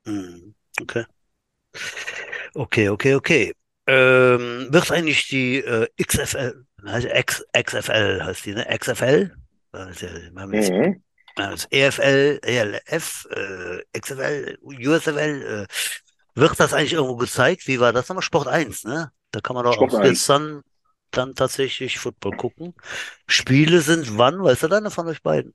[0.05, 0.55] Mhm.
[0.81, 1.05] Okay.
[2.55, 3.53] Okay, okay, okay.
[3.87, 8.67] Ähm, wird eigentlich die äh, XFL, heißt X, XFL heißt die, ne?
[8.79, 9.35] XFL?
[9.73, 11.03] Das ist ja, wir haben jetzt Mhm.
[11.37, 15.67] Das EFL, ELF, äh, XFL, USFL, äh,
[16.35, 17.67] wird das eigentlich irgendwo gezeigt?
[17.67, 18.23] Wie war das nochmal?
[18.23, 19.13] Sport 1, ne?
[19.31, 20.09] Da kann man doch Sport auch 1.
[20.11, 20.63] jetzt dann,
[21.11, 22.75] dann tatsächlich Football gucken.
[23.27, 24.43] Spiele sind wann?
[24.43, 25.55] Weißt du deiner von euch beiden?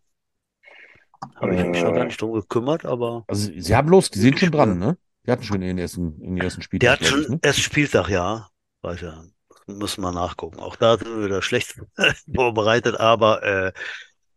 [1.35, 2.05] Habe ich mich noch gar Äh.
[2.05, 4.97] nicht drum gekümmert, aber Also sie haben los, die sind schon dran, ne?
[5.25, 7.39] Die hatten schon ihren ersten, ihren ersten der Spieltag, hat glaube schon ich, ne?
[7.41, 8.49] erst Spieltag, ja.
[8.81, 9.23] Weiß ja.
[9.67, 10.59] Müssen wir nachgucken.
[10.59, 11.75] Auch da sind wir wieder schlecht
[12.35, 13.73] vorbereitet, aber äh,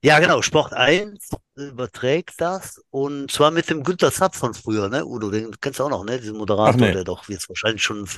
[0.03, 5.05] ja, genau, Sport 1 überträgt das und zwar mit dem Günter Zapp von früher, ne?
[5.05, 6.19] Udo, den kennst du auch noch, ne?
[6.19, 6.93] Diesen Moderator, nee.
[6.93, 8.09] der doch jetzt wahrscheinlich schon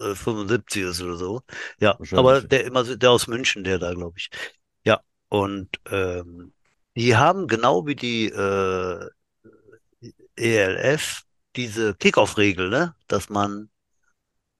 [0.00, 1.42] äh, 75 ist oder so.
[1.80, 4.30] Ja, aber der immer der aus München, der da, glaube ich.
[4.84, 6.52] Ja, und ähm,
[6.96, 9.08] die haben genau wie die äh,
[10.36, 11.22] ELF
[11.56, 12.94] diese Kickoff-Regel, ne?
[13.06, 13.68] Dass man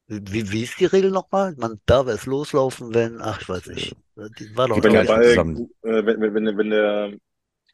[0.06, 1.54] wie, wie ist die Regel nochmal?
[1.56, 3.96] Man darf erst loslaufen, wenn, ach, ich weiß nicht.
[4.16, 5.70] Die war doch, Wenn der Ball, zusammen.
[5.82, 7.12] äh, wenn, wenn, wenn, wenn der,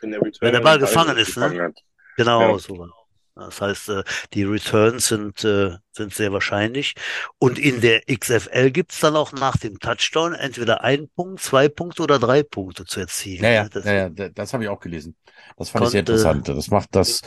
[0.00, 1.44] wenn der Return Wenn der Ball gefangen ist, ne?
[1.50, 1.78] gefangen hat.
[2.16, 2.58] Genau, Ja.
[2.58, 2.78] so.
[2.78, 2.88] war-
[3.36, 4.02] Das heißt, äh,
[4.34, 6.94] die Returns sind, äh, sind sehr wahrscheinlich.
[7.38, 12.02] Und in der XFL gibt's dann auch nach dem Touchdown entweder ein Punkt, zwei Punkte
[12.02, 13.44] oder drei Punkte zu erzielen.
[13.44, 13.70] Ja, ja, ne?
[13.72, 15.16] Das, ja, ja, da- das habe ich auch gelesen.
[15.56, 16.48] Das fand ich sehr Konnte- interessant.
[16.48, 17.22] Das macht das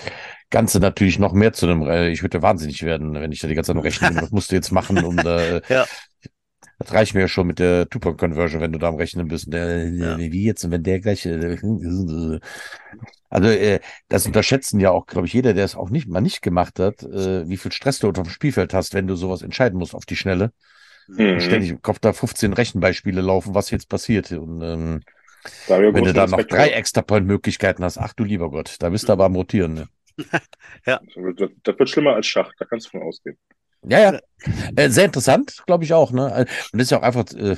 [0.51, 3.67] Ganze natürlich noch mehr zu einem, ich würde wahnsinnig werden, wenn ich da die ganze
[3.69, 5.85] Zeit nur rechnen, was musst du jetzt machen, um da, äh, Ja.
[6.79, 9.45] Das reicht mir ja schon mit der Two-Point-Conversion, wenn du da am Rechnen bist.
[9.45, 10.17] Und der, Ja.
[10.17, 11.57] Wie jetzt, und wenn der gleich, äh,
[13.29, 16.41] also, äh, das unterschätzen ja auch, glaube ich, jeder, der es auch nicht, mal nicht
[16.41, 19.79] gemacht hat, äh, wie viel Stress du auf dem Spielfeld hast, wenn du sowas entscheiden
[19.79, 20.51] musst auf die Schnelle.
[21.07, 21.39] Mhm.
[21.39, 24.31] Ständig im Kopf da 15 Rechenbeispiele laufen, was jetzt passiert.
[24.31, 25.01] Und, ähm,
[25.67, 26.69] wenn du da noch drei.
[26.69, 29.73] Extra-Point-Möglichkeiten hast, ach du lieber Gott, da bist du aber am Rotieren.
[29.73, 29.87] Ne?
[30.85, 33.37] Das, das wird schlimmer als Schach, da kannst du von ausgehen.
[33.85, 34.19] Ja, ja.
[34.75, 36.11] Äh, sehr interessant, glaube ich auch.
[36.11, 36.25] Ne?
[36.25, 37.55] Und das ist ja auch einfach, äh,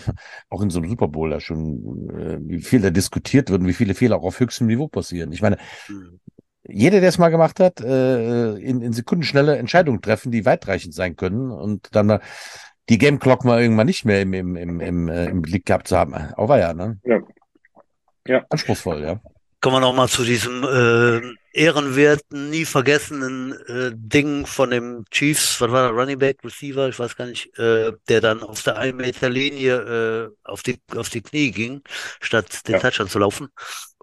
[0.50, 3.68] auch in so einem Super Bowl da schon, äh, wie viel da diskutiert wird und
[3.68, 5.32] wie viele Fehler auch auf höchstem Niveau passieren.
[5.32, 5.58] Ich meine,
[5.88, 6.20] Hm.
[6.68, 11.16] jeder, der es mal gemacht hat, äh, in, in Sekundenschnelle Entscheidungen treffen, die weitreichend sein
[11.16, 12.22] können und dann mal
[12.90, 15.88] die Game Clock mal irgendwann nicht mehr im, im, im, im, äh, im Blick gehabt
[15.88, 16.14] zu haben.
[16.14, 17.00] Aber ja, ne?
[17.04, 17.20] Ja.
[18.28, 18.46] Ja.
[18.50, 19.20] Anspruchsvoll, ja.
[19.62, 25.72] Kommen wir nochmal zu diesem äh, ehrenwerten, nie vergessenen äh, Ding von dem Chiefs, was
[25.72, 28.96] war der, Running Back, Receiver, ich weiß gar nicht, äh, der dann auf der 1
[28.96, 31.82] Meter Linie äh, auf die, auf die Knie ging,
[32.22, 32.80] statt den Ja.
[32.80, 33.48] Touchdown zu laufen,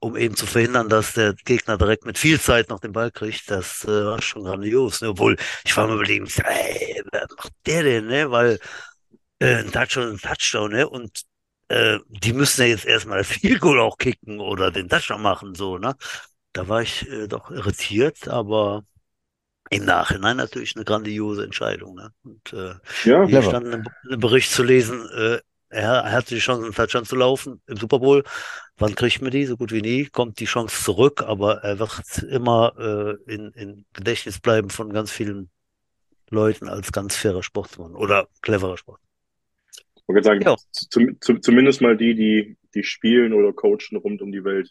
[0.00, 3.48] um eben zu verhindern, dass der Gegner direkt mit viel Zeit noch den Ball kriegt.
[3.50, 5.00] Das äh, war schon grandios.
[5.00, 5.10] Ne?
[5.10, 8.30] Obwohl, ich war mir überlegen, ey, wer macht der denn, ne?
[8.30, 8.58] Weil
[9.40, 10.88] äh, ein Touchdown, ist ein Touchdown, ne?
[10.88, 11.22] Und
[11.72, 15.54] äh, die müssen ja jetzt erstmal das Field Goal auch kicken oder den Touchdown machen,
[15.54, 15.96] so, ne?
[16.52, 18.84] Da war ich äh, doch irritiert, aber
[19.70, 21.94] im Nachhinein natürlich eine grandiose Entscheidung.
[21.96, 22.10] Ne?
[22.24, 25.38] Und äh, Ja, hier stand in einem Bericht zu lesen, äh,
[25.70, 28.24] er, er hatte die Chance, einen Touchdown zu laufen im Super Bowl.
[28.76, 29.46] Wann kriegt man die?
[29.46, 30.06] So gut wie nie.
[30.06, 35.10] Kommt die Chance zurück, aber er wird immer äh, in, in Gedächtnis bleiben von ganz
[35.10, 35.50] vielen
[36.30, 39.01] Leuten als ganz fairer Sportsmann oder cleverer Sport.
[40.02, 40.56] Ich wollte sagen, Ja.
[40.72, 44.70] zum, zum, zumindest mal die, die, die spielen oder coachen rund um die Welt,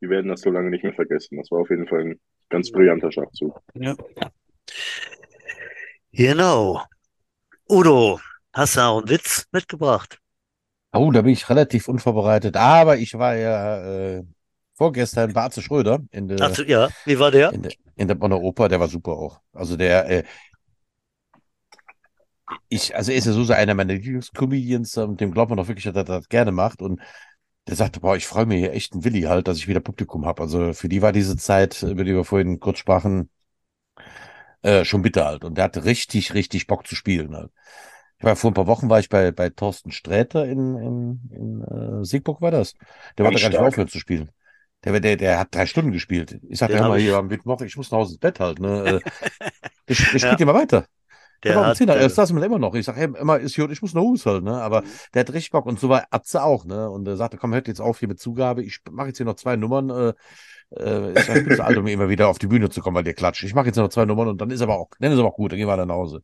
[0.00, 1.38] die werden das so lange nicht mehr vergessen.
[1.38, 3.60] Das war auf jeden Fall ein ganz brillanter Schachzug.
[3.74, 3.96] Ja.
[6.12, 6.82] Genau.
[7.68, 8.20] Udo,
[8.52, 10.18] hast du auch einen Witz mitgebracht?
[10.92, 12.56] Oh, da bin ich relativ unvorbereitet.
[12.56, 14.22] Aber ich war ja äh,
[14.74, 17.52] vorgestern bei Atze Schröder in der, Ach, ja, wie war der?
[17.52, 18.68] in der, in der Bonner Oper.
[18.68, 19.40] Der war super auch.
[19.52, 20.24] Also der, äh,
[22.68, 25.68] ich, also er ist ja so, so einer meiner Lieblingscomedians, ähm, dem glaubt man doch
[25.68, 26.82] wirklich, dass er das gerne macht.
[26.82, 27.00] Und
[27.68, 30.26] der sagte, boah, ich freue mich hier echt einen Willi halt, dass ich wieder Publikum
[30.26, 30.42] habe.
[30.42, 33.30] Also für die war diese Zeit, über die wir vorhin kurz sprachen,
[34.62, 35.44] äh, schon bitter halt.
[35.44, 37.50] Und der hatte richtig, richtig Bock zu spielen halt.
[38.18, 41.62] Ich war vor ein paar Wochen war ich bei, bei Thorsten Sträter in, in, in
[42.02, 42.74] äh, Siegburg war das.
[43.18, 44.30] Der wollte Ganz gar nicht aufhören zu spielen.
[44.84, 46.38] Der, der, der hat drei Stunden gespielt.
[46.48, 48.60] Ich sagte, hör mal ich- hier am Mittwoch, ich muss nach Hause ins Bett halt.
[48.60, 49.00] Ne?
[49.04, 49.10] Äh,
[49.88, 50.18] Der, der Ja.
[50.18, 50.86] spielt immer weiter.
[51.44, 52.74] Der, um hat, 10, er äh, saß mir immer noch.
[52.74, 54.60] Ich sag, hey, immer ist gut, ich muss nach Hause halt, ne?
[54.60, 54.86] Aber Mhm.
[55.14, 55.66] der hat richtig Bock.
[55.66, 56.88] Und so war Atze auch, ne?
[56.90, 58.62] Und er sagte, komm, hört jetzt auf hier mit Zugabe.
[58.62, 59.90] Ich mache jetzt hier noch zwei Nummern.
[59.90, 60.12] Äh,
[60.76, 62.96] äh, ich, sag, ich bin zu alt, um immer wieder auf die Bühne zu kommen,
[62.96, 63.44] weil der klatscht.
[63.44, 65.36] Ich mache jetzt noch zwei Nummern und dann ist aber auch, dann ist aber auch
[65.36, 66.22] gut, dann gehen wir dann nach Hause.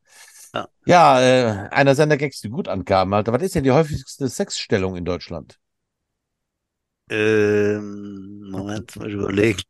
[0.55, 0.69] Ja.
[0.85, 3.33] Ja, äh, einer seiner Gags, die gut ankamen, Alter.
[3.33, 5.59] Was ist denn die häufigste Sexstellung in Deutschland?
[7.11, 9.63] ähm, Moment, ich überlegen.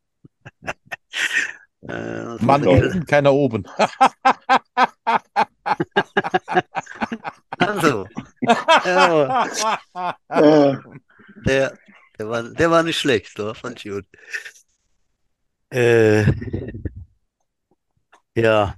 [1.87, 3.63] äh, Mann unten, keiner oben.
[7.59, 8.07] Also,
[8.85, 9.35] ja,
[10.29, 10.83] Ah,
[11.35, 11.77] der,
[12.17, 14.05] der war, der war nicht schlecht, so, fand ich gut.
[15.71, 16.25] Äh,
[18.35, 18.77] ja,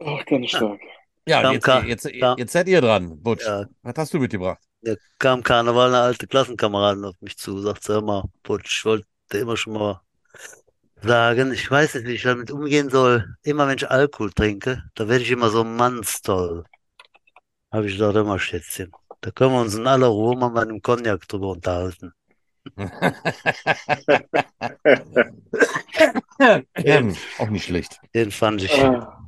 [0.00, 0.80] ach, ganz stark.
[1.26, 3.44] Ja, Kam jetzt, jetzt, Ka- jetzt seid ihr dran, Butch.
[3.44, 4.60] ja, Was hast du mitgebracht?
[4.82, 8.84] da kam Karneval eine alte Klassenkameradin auf mich zu, sagt sie, hör mal, Putsch, ich
[8.84, 9.06] wollte
[9.38, 10.00] immer schon mal
[11.02, 13.34] sagen, ich weiß nicht, wie ich damit umgehen soll.
[13.42, 16.64] Immer wenn ich Alkohol trinke, da werde ich immer so mannstoll.
[17.72, 20.82] Habe ich gesagt, immer Schätzchen, da können wir uns in aller Ruhe mal bei einem
[20.82, 22.12] Cognac drüber unterhalten.
[26.76, 28.00] Ähm, auch nicht schlecht.
[28.14, 29.18] Den fand ich, Ah,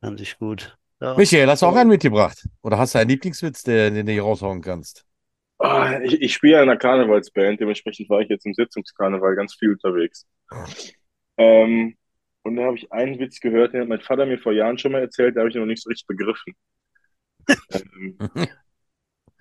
[0.00, 0.76] fand ich gut.
[1.00, 1.14] Ja.
[1.16, 2.46] Michael, hast du auch einen mitgebracht?
[2.62, 5.04] Oder hast du einen Lieblingswitz, der, den du hier raushauen kannst?
[5.58, 9.54] Ah, ich, ich spiele ja in einer Karnevalsband, dementsprechend war ich jetzt im Sitzungskarneval ganz
[9.54, 10.26] viel unterwegs.
[11.36, 11.96] Ähm,
[12.42, 14.92] und da habe ich einen Witz gehört, den hat mein Vater mir vor Jahren schon
[14.92, 16.54] mal erzählt, da habe ich noch nicht so richtig begriffen.
[17.72, 18.18] ähm,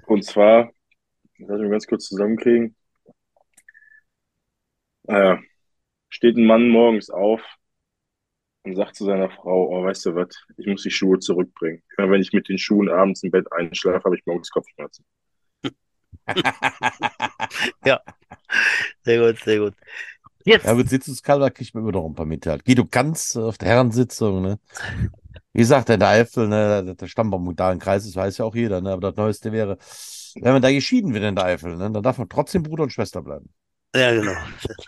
[0.08, 0.72] und zwar,
[1.40, 2.76] das lass ich mal ganz kurz zusammenkriegen.
[5.04, 5.42] Naja,
[6.10, 7.42] steht ein Mann morgens auf
[8.64, 11.84] und sagt zu seiner Frau, oh, weißt du was, ich muss die Schuhe zurückbringen.
[11.98, 15.06] Immer wenn ich mit den Schuhen abends im Bett einschlafe, habe ich morgens Kopfschmerzen.
[19.04, 19.74] Sehr gut, sehr gut.
[20.46, 22.46] Jetzt, Ja, mit Sitzungskalber kriegt man immer noch ein paar mit.
[22.46, 22.66] Halt.
[22.66, 24.60] Guido Kanz auf der Herrensitzung, ne?
[25.54, 28.56] Wie gesagt, in der Eifel, ne, der Stammbaum da im Kreis ist, weiß ja auch
[28.56, 28.92] jeder, ne?
[28.92, 29.78] Aber das Neueste wäre,
[30.36, 32.92] wenn man da geschieden wird in der Eifel, ne, dann darf man trotzdem Bruder und
[32.92, 33.50] Schwester bleiben.
[33.96, 34.36] ja, genau.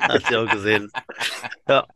[0.00, 0.90] Hast du auch gesehen.
[1.68, 1.86] Ja.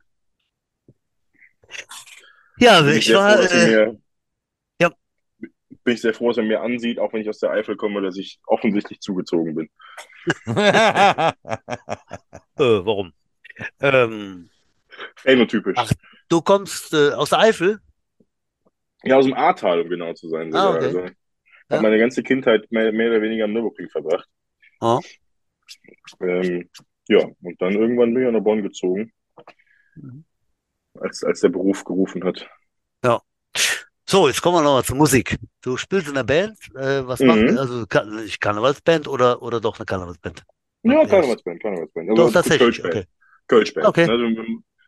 [2.58, 3.92] Ja, ich war, äh, ja.
[5.88, 8.02] Bin ich sehr froh, dass er mir ansieht, auch wenn ich aus der Eifel komme,
[8.02, 9.70] dass ich offensichtlich zugezogen bin.
[10.44, 11.32] äh,
[12.56, 13.14] warum?
[13.80, 14.50] Ähm,
[15.16, 15.76] Phänotypisch.
[15.78, 15.90] Ach.
[16.28, 17.80] du kommst äh, aus der Eifel?
[19.02, 20.54] Ja, aus dem Ahrtal, um genau zu sein.
[20.54, 20.84] Ah, okay.
[20.84, 21.10] Also, Ja.
[21.70, 24.28] habe meine ganze Kindheit mehr, mehr oder weniger am Nürburgring verbracht.
[24.80, 25.00] Ah.
[26.20, 26.68] Ähm,
[27.08, 29.10] ja, und dann irgendwann bin ich nach Bonn gezogen,
[29.96, 30.24] Mhm.
[31.00, 32.46] als, als der Beruf gerufen hat.
[34.10, 35.36] So, jetzt kommen wir nochmal zur Musik.
[35.60, 37.26] Du spielst in der Band, äh, was Mhm.
[37.26, 37.84] macht, also
[38.40, 40.44] Karnevalsband oder, oder doch eine Karnevalsband?
[40.82, 42.08] Ja, Karnevalsband, Karnevalsband.
[42.10, 42.94] Doch, Also tatsächlich, Kölschband.
[42.94, 43.04] okay.
[43.48, 43.86] Kölschband.
[43.88, 44.08] Okay.
[44.08, 44.44] Also, wir,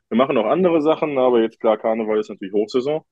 [0.09, 3.03] wir machen auch andere Sachen, aber jetzt klar, Karneval ist natürlich Hochsaison.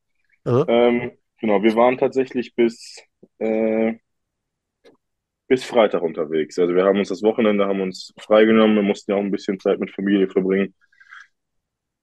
[0.68, 3.02] Ähm, genau, wir waren tatsächlich bis,
[3.38, 3.94] äh,
[5.46, 6.58] bis Freitag unterwegs.
[6.58, 9.58] Also wir haben uns das Wochenende haben uns freigenommen, wir mussten ja auch ein bisschen
[9.60, 10.74] Zeit mit Familie verbringen.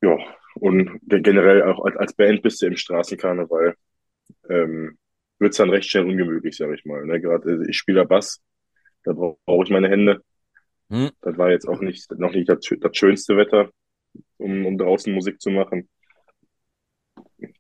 [0.02, 0.18] Ja,
[0.56, 3.76] und ge- generell auch als, als Band bist du im Straßenkarneval.
[4.50, 4.98] Ähm,
[5.40, 7.06] wird es dann recht schnell ungemütlich, sag ich mal.
[7.06, 7.20] Ne?
[7.20, 8.42] Gerade äh, ich spiele Bass,
[9.04, 10.22] da brauche brauch ich meine Hände.
[10.90, 11.12] Hm.
[11.22, 13.70] Das war jetzt auch nicht, noch nicht das, das schönste Wetter,
[14.38, 15.90] um, um draußen Musik zu machen.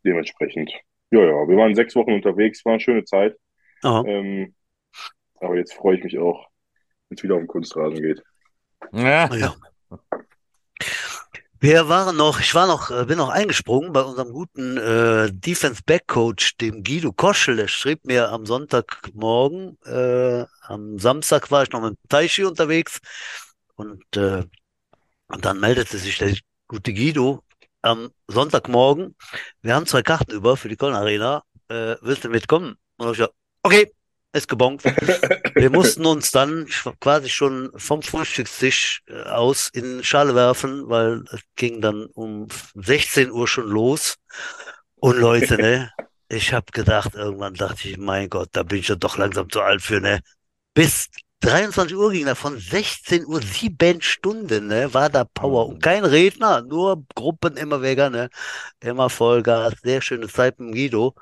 [0.03, 0.71] Dementsprechend.
[1.11, 3.35] Ja, ja, wir waren sechs Wochen unterwegs, war eine schöne Zeit.
[3.83, 4.55] Ähm,
[5.35, 6.47] aber jetzt freue ich mich auch,
[7.09, 8.23] wenn es wieder auf den Kunstrasen geht.
[8.91, 9.33] Ja.
[9.35, 9.55] Ja.
[11.59, 15.81] Wir waren noch, ich war noch, äh, bin noch eingesprungen bei unserem guten äh, Defense
[15.85, 17.55] Back Coach, dem Guido Koschel.
[17.55, 22.99] Der schrieb mir am Sonntagmorgen, äh, am Samstag war ich noch mit dem Taichi unterwegs
[23.75, 24.43] und, äh,
[25.27, 26.35] und dann meldete sich der
[26.67, 27.41] gute Guido
[27.81, 29.15] am Sonntagmorgen.
[29.61, 31.43] Wir haben zwei Karten über für die Köln Arena.
[31.69, 32.75] Äh, willst du mitkommen?
[32.97, 33.33] Und ich gesagt,
[33.63, 33.91] okay,
[34.35, 34.83] ist gebongt.
[35.55, 36.67] Wir mussten uns dann
[36.99, 43.31] quasi schon vom Frühstückstisch äh, aus in Schale werfen, weil es ging dann um 16
[43.31, 44.15] Uhr schon los.
[44.95, 45.91] Und Leute, ne,
[46.29, 49.81] ich habe gedacht, irgendwann dachte ich, mein Gott, da bin ich doch langsam zu alt
[49.81, 50.19] für, ne.
[50.73, 51.07] Bis
[51.41, 56.03] 23 Uhr ging da von 16 Uhr sieben Stunden, ne, war da Power und kein
[56.03, 58.29] Redner, nur Gruppen immer Weger, ne,
[58.79, 61.13] immer Vollgas, sehr schöne Zeit mit Guido.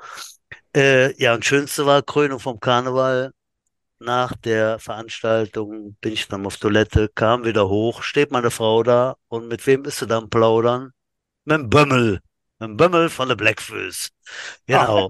[0.75, 3.31] Äh, ja, und schönste war Krönung vom Karneval.
[3.99, 9.15] Nach der Veranstaltung bin ich dann auf Toilette, kam wieder hoch, steht meine Frau da
[9.29, 10.91] und mit wem ist sie dann plaudern?
[11.45, 12.19] Mit dem Bömmel.
[12.59, 14.09] Mit dem Bömmel von der Blackfoes.
[14.67, 15.09] Genau.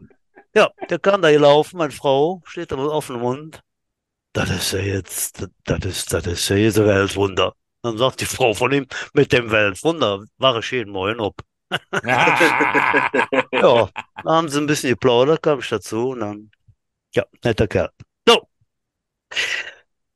[0.53, 3.61] Ja, der kam da gelaufen, meine Frau steht da mit offenem Mund.
[4.33, 7.55] Das ist ja jetzt, das ist, das ist ja jetzt ein Weltwunder.
[7.81, 11.41] Dann sagt die Frau von ihm, mit dem Weltwunder war ich jeden Morgen ob.
[13.51, 13.89] ja,
[14.25, 16.51] haben sie ein bisschen geplaudert, kam ich dazu und dann,
[17.15, 17.89] ja, netter Kerl.
[18.27, 18.47] So.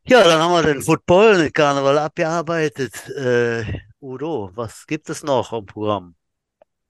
[0.08, 3.10] Ja, dann haben wir den Football, den Karneval abgearbeitet.
[3.10, 6.16] Äh, Udo, was gibt es noch am Programm?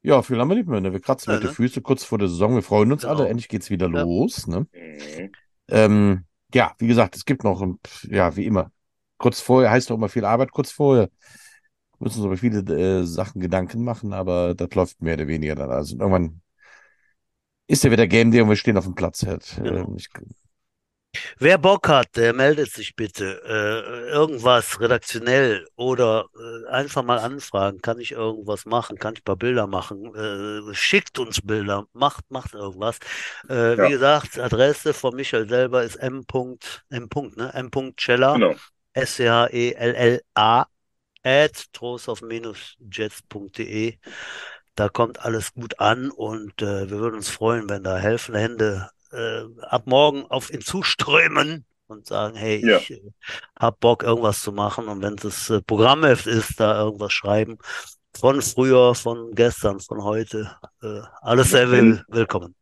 [0.04, 0.80] Ja, viel haben wir nicht mehr.
[0.82, 0.94] Ne?
[0.94, 1.56] Wir kratzen Ja, mit den ne?
[1.56, 2.54] Füßen kurz vor der Saison.
[2.56, 3.16] Wir freuen uns Genau.
[3.16, 3.28] alle.
[3.28, 4.04] Endlich geht's wieder Ja.
[4.04, 4.48] los.
[4.48, 4.68] Ne?
[4.72, 5.32] Mhm.
[5.70, 7.66] Ähm, ja, wie gesagt, es gibt noch,
[8.04, 8.72] ja, wie immer,
[9.18, 11.10] kurz vorher heißt doch immer viel Arbeit, kurz vorher
[12.00, 15.72] müssen uns über viele äh, Sachen Gedanken machen, aber das läuft mehr oder weniger dann.
[15.72, 16.42] Also irgendwann
[17.68, 19.56] ist ja wieder Game Day und wir stehen auf dem Platz halt.
[19.58, 19.88] Genau.
[19.88, 20.10] Ähm, ich,
[21.40, 23.42] Wer Bock hat, der meldet sich bitte.
[23.46, 27.82] Äh, irgendwas redaktionell oder äh, einfach mal anfragen.
[27.82, 28.98] Kann ich irgendwas machen?
[28.98, 30.14] Kann ich ein paar Bilder machen?
[30.16, 31.86] Äh, schickt uns Bilder.
[31.94, 33.00] Macht, macht irgendwas.
[33.50, 33.88] Äh, Ja.
[33.88, 36.24] Wie gesagt, Adresse von Michael selber ist m.
[36.90, 37.10] m.
[37.36, 37.54] ne?
[37.54, 37.94] m.
[37.98, 38.34] Cella.
[38.34, 38.56] Genau.
[38.94, 40.66] S-C-H-E-L-L-A
[41.28, 43.98] at trostorf-jets.de.
[44.76, 48.90] Da kommt alles gut an und äh, wir würden uns freuen, wenn da helfende Hände
[49.12, 52.78] äh, ab morgen auf ihn zuströmen und sagen, hey, Ja.
[52.78, 53.02] ich äh,
[53.60, 57.58] hab Bock, irgendwas zu machen und wenn es äh, Programmheft ist, da irgendwas schreiben.
[58.16, 60.56] Von früher, von gestern, von heute.
[60.82, 62.56] Äh, alles sehr will, willkommen.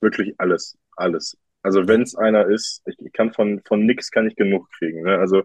[0.00, 1.36] Wirklich alles, alles.
[1.62, 5.02] Also wenn es einer ist, ich, ich kann von, von nix kann ich genug kriegen.
[5.02, 5.18] Ne?
[5.18, 5.42] Also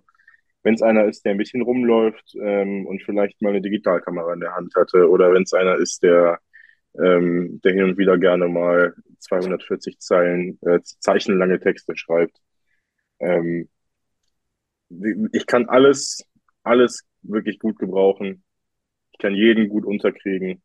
[0.64, 4.40] wenn es einer ist, der ein bisschen rumläuft ähm, und vielleicht mal eine Digitalkamera in
[4.40, 6.40] der Hand hatte, oder wenn es einer ist, der,
[6.98, 12.38] ähm, der hin und wieder gerne mal 240 Zeilen, äh, zeichenlange Texte schreibt.
[13.20, 13.70] Ähm,
[15.32, 16.24] ich kann alles,
[16.64, 18.44] alles wirklich gut gebrauchen.
[19.12, 20.62] Ich kann jeden gut unterkriegen.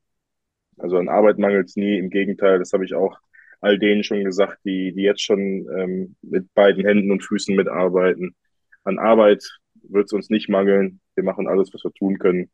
[0.76, 1.99] Also an Arbeit mangelt es nie.
[1.99, 3.18] Im Gegenteil, das habe ich auch
[3.61, 8.36] all denen schon gesagt, die, die jetzt schon ähm, mit beiden Händen und Füßen mitarbeiten.
[8.84, 9.44] An Arbeit
[9.91, 11.01] wird es uns nicht mangeln.
[11.14, 12.51] Wir machen alles, was wir tun können.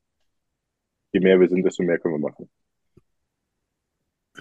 [1.12, 2.51] Je mehr wir sind, desto mehr können wir machen.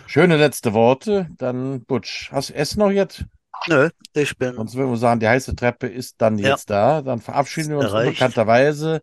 [0.08, 1.30] schöne letzte Worte.
[1.38, 3.26] Dann, Butsch, hast du Essen noch jetzt?
[3.68, 6.50] Nö, ich bin Sonst würden wir sagen, die heiße Treppe ist dann Ja.
[6.50, 7.02] jetzt da.
[7.02, 8.08] Dann verabschieden wir uns Erreicht.
[8.10, 9.02] unbekannterweise,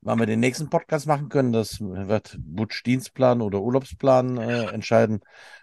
[0.00, 1.52] wann wir den nächsten Podcast machen können.
[1.52, 5.20] Das wird Butsch Dienstplan oder Urlaubsplan äh, entscheiden.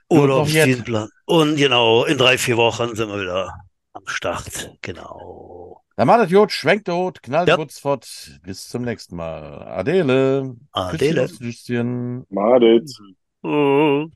[0.09, 1.09] Urlaubsdienstplan.
[1.25, 3.53] Und genau, in drei, vier Wochen sind wir wieder
[3.93, 4.77] am Start.
[4.81, 5.81] Genau.
[5.97, 7.57] Dann macht das Jod, schwenkt der Hut, knallt Ja.
[7.57, 7.65] ja.
[7.69, 8.39] fort.
[8.43, 9.63] Bis zum nächsten Mal.
[9.63, 10.55] Adele.
[10.73, 11.29] Adele.
[11.39, 12.25] Nüsschen.
[12.29, 12.89] Madet.
[13.41, 14.11] Mhm.